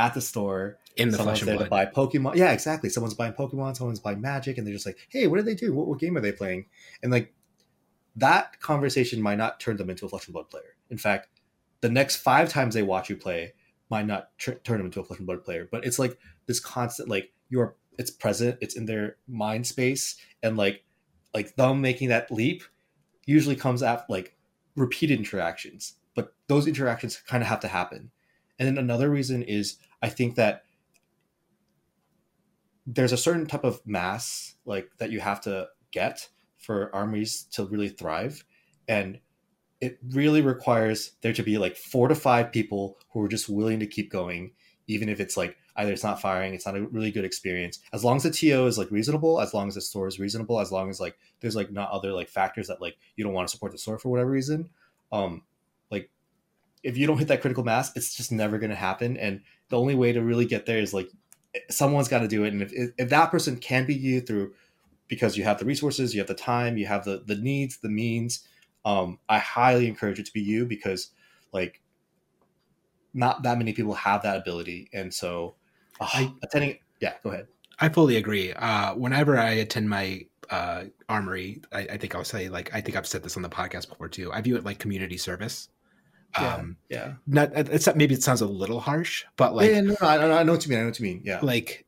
[0.00, 1.86] at the store in the someone's flesh and there blood.
[1.86, 2.34] to buy Pokemon.
[2.34, 2.88] Yeah, exactly.
[2.88, 5.74] Someone's buying Pokemon, someone's buying Magic, and they're just like, "Hey, what do they do?
[5.74, 6.66] What, what game are they playing?"
[7.02, 7.32] And like
[8.16, 10.76] that conversation might not turn them into a Flesh and Blood player.
[10.90, 11.28] In fact,
[11.80, 13.52] the next five times they watch you play
[13.90, 15.68] might not tr- turn them into a Flesh and Blood player.
[15.70, 20.56] But it's like this constant, like you're, it's present, it's in their mind space, and
[20.56, 20.84] like,
[21.34, 22.62] like them making that leap
[23.26, 24.36] usually comes after like
[24.76, 25.94] repeated interactions.
[26.14, 28.10] But those interactions kind of have to happen.
[28.58, 30.64] And then another reason is I think that
[32.86, 36.28] there's a certain type of mass like that you have to get
[36.58, 38.44] for armies to really thrive.
[38.88, 39.20] And
[39.80, 43.80] it really requires there to be like four to five people who are just willing
[43.80, 44.52] to keep going
[44.86, 47.78] even if it's like either it's not firing it's not a really good experience.
[47.92, 50.60] As long as the to is like reasonable as long as the store is reasonable
[50.60, 53.48] as long as like there's like not other like factors that like you don't want
[53.48, 54.68] to support the store for whatever reason
[55.12, 55.42] um
[56.82, 59.78] if you don't hit that critical mass it's just never going to happen and the
[59.78, 61.08] only way to really get there is like
[61.68, 64.52] someone's got to do it and if, if that person can be you through
[65.08, 67.88] because you have the resources you have the time you have the the needs the
[67.88, 68.46] means
[68.84, 71.10] um i highly encourage it to be you because
[71.52, 71.82] like
[73.12, 75.54] not that many people have that ability and so
[76.00, 77.46] uh, I- attending yeah go ahead
[77.80, 78.52] I fully agree.
[78.52, 82.96] Uh, whenever I attend my uh, armory, I, I think I'll say like I think
[82.96, 84.30] I've said this on the podcast before too.
[84.32, 85.68] I view it like community service.
[86.38, 86.54] Yeah.
[86.54, 90.06] Um, yeah not it's maybe it sounds a little harsh, but like yeah, no, no,
[90.06, 91.86] I, I know what you mean i know what you mean yeah like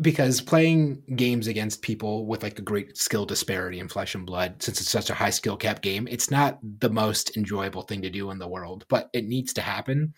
[0.00, 4.60] because playing games against people with like a great skill disparity in flesh and blood
[4.62, 8.10] since it's such a high skill cap game it's not the most enjoyable thing to
[8.10, 10.12] do in the world but it needs to happen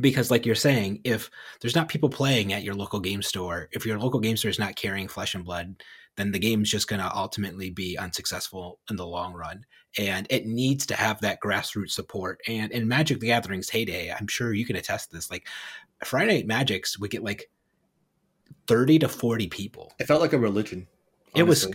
[0.00, 1.30] because like you're saying if
[1.60, 4.58] there's not people playing at your local game store if your local game store is
[4.58, 5.74] not carrying flesh and blood
[6.16, 9.64] then the game's just going to ultimately be unsuccessful in the long run.
[9.98, 12.40] And it needs to have that grassroots support.
[12.48, 15.46] And in magic the gathering's heyday i'm sure you can attest to this like
[16.04, 17.50] friday night magics we get like
[18.66, 19.92] 30 to 40 people.
[19.98, 20.86] It felt like a religion
[21.34, 21.68] It was-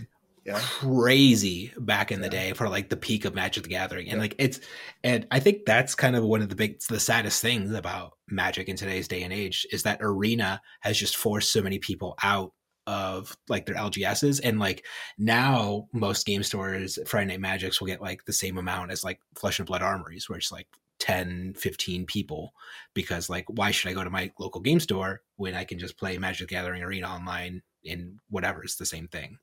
[0.44, 0.58] yeah.
[0.58, 2.30] crazy back in the Yeah.
[2.30, 4.08] day for like the peak of Magic the Gathering.
[4.10, 4.58] And like it's
[5.04, 8.68] and I think that's kind of one of the big the saddest things about Magic
[8.68, 12.52] in today's day and age is that arena has just forced so many people out
[12.86, 14.84] of like their LGSs and like
[15.18, 19.20] now most game stores Friday Night Magics will get like the same amount as like
[19.36, 20.66] Flesh and Blood Armories where it's like
[20.98, 22.52] 10 15 people
[22.94, 25.98] because like why should I go to my local game store when I can just
[25.98, 29.38] play Magic Gathering Arena online in whatever it's the same thing.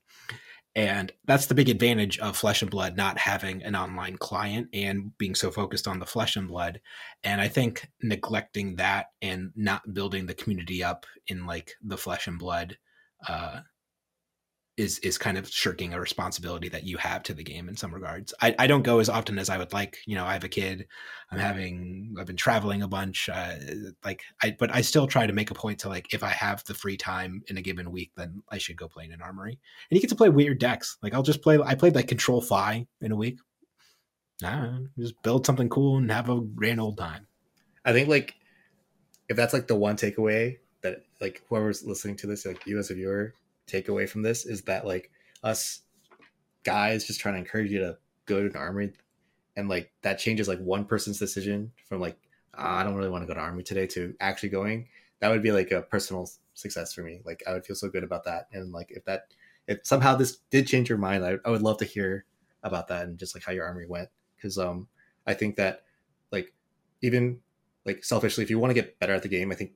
[0.76, 5.16] And that's the big advantage of flesh and blood not having an online client and
[5.18, 6.80] being so focused on the flesh and blood.
[7.24, 12.26] And i think neglecting that and not building the community up in like the flesh
[12.26, 12.76] and blood
[13.26, 13.60] uh
[14.78, 17.92] is is kind of shirking a responsibility that you have to the game in some
[17.92, 18.32] regards.
[18.40, 19.98] I, I don't go as often as I would like.
[20.06, 20.86] You know, I have a kid.
[21.32, 22.14] I'm having.
[22.18, 23.28] I've been traveling a bunch.
[23.28, 23.56] Uh,
[24.04, 26.62] like I, but I still try to make a point to like if I have
[26.64, 29.58] the free time in a given week, then I should go play in an armory.
[29.90, 30.96] And you get to play weird decks.
[31.02, 31.58] Like I'll just play.
[31.58, 33.40] I played like Control Fai in a week.
[34.40, 37.26] Nah, just build something cool and have a grand old time.
[37.84, 38.36] I think like
[39.28, 42.90] if that's like the one takeaway that like whoever's listening to this, like you as
[42.90, 43.34] a viewer,
[43.66, 45.10] take away from this is that like
[45.42, 45.82] us
[46.64, 48.92] guys just trying to encourage you to go to an armory
[49.56, 52.16] and like that changes like one person's decision from like
[52.54, 54.88] "Ah, I don't really want to go to army today to actually going.
[55.20, 57.20] That would be like a personal success for me.
[57.24, 58.46] Like I would feel so good about that.
[58.52, 59.34] And like if that
[59.66, 62.24] if somehow this did change your mind, I, I would love to hear
[62.62, 64.08] about that and just like how your armory went.
[64.40, 64.86] Cause um
[65.26, 65.82] I think that
[66.30, 66.52] like
[67.02, 67.40] even
[67.84, 69.72] like selfishly, if you want to get better at the game, I think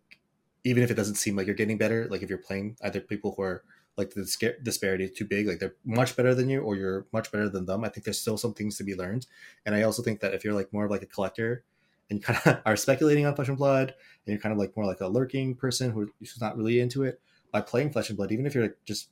[0.64, 3.34] even if it doesn't seem like you're getting better, like if you're playing either people
[3.36, 3.64] who are
[3.96, 7.30] like the disparity is too big, like they're much better than you or you're much
[7.30, 9.26] better than them, I think there's still some things to be learned.
[9.66, 11.64] And I also think that if you're like more of like a collector
[12.10, 14.86] and kind of are speculating on Flesh and Blood and you're kind of like more
[14.86, 17.20] like a lurking person who- who's not really into it,
[17.52, 19.10] by playing Flesh and Blood, even if you're like just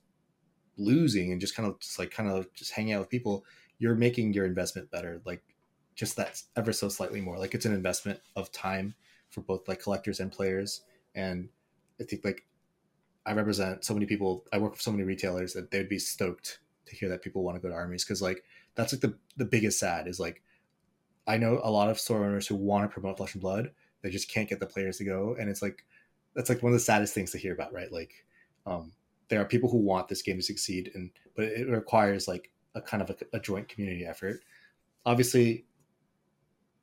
[0.77, 3.45] losing and just kind of just like kind of just hanging out with people,
[3.77, 5.21] you're making your investment better.
[5.25, 5.43] Like
[5.95, 7.37] just that ever so slightly more.
[7.37, 8.95] Like it's an investment of time
[9.29, 10.81] for both like collectors and players.
[11.15, 11.49] And
[11.99, 12.45] I think like
[13.25, 14.45] I represent so many people.
[14.51, 17.55] I work with so many retailers that they'd be stoked to hear that people want
[17.55, 18.43] to go to armies because like
[18.75, 20.41] that's like the the biggest sad is like
[21.27, 24.09] I know a lot of store owners who want to promote Flesh and Blood, they
[24.09, 25.85] just can't get the players to go, and it's like
[26.35, 27.91] that's like one of the saddest things to hear about, right?
[27.91, 28.25] Like
[28.65, 28.91] um,
[29.27, 32.81] there are people who want this game to succeed, and but it requires like a
[32.81, 34.41] kind of a, a joint community effort.
[35.05, 35.65] Obviously,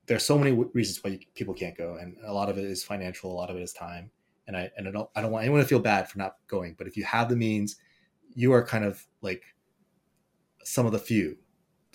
[0.06, 2.64] there's so many w- reasons why you, people can't go, and a lot of it
[2.64, 4.10] is financial, a lot of it is time,
[4.48, 6.74] and I and I don't I don't want anyone to feel bad for not going.
[6.76, 7.76] But if you have the means,
[8.34, 9.44] you are kind of like
[10.64, 11.36] some of the few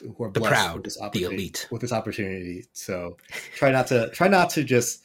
[0.02, 1.68] who are The blessed crowd, with this the elite.
[1.72, 2.66] with this opportunity.
[2.72, 3.18] So
[3.56, 5.02] try not to try not to just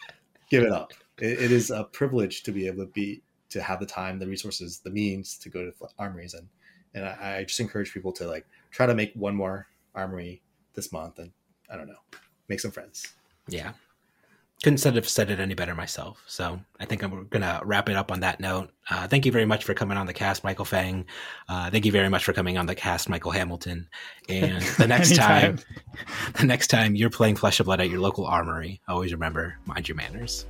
[0.51, 0.93] give it up.
[1.21, 4.27] It, it is a privilege to be able to be to have the time, the
[4.27, 6.49] resources, the means to go to armories, and
[6.95, 10.43] and I, I just encourage people to like try to make one more armory
[10.75, 11.33] this month, and
[11.71, 12.01] I don't know,
[12.49, 13.07] make some friends.
[13.49, 13.73] Yeah,
[14.63, 16.23] couldn't have said it any better myself.
[16.27, 18.71] So I think I'm going to wrap it up on that note.
[18.91, 21.07] Uh, thank you very much for coming on the cast, Michael Feng.
[21.49, 23.89] Uh, thank you very much for coming on the cast, Michael Hamilton.
[24.29, 25.61] And the next time,
[26.39, 29.89] the next time you're playing Flesh of Blood at your local armory, always remember mind
[29.89, 30.45] your manners.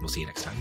[0.00, 0.56] We'll see you next time.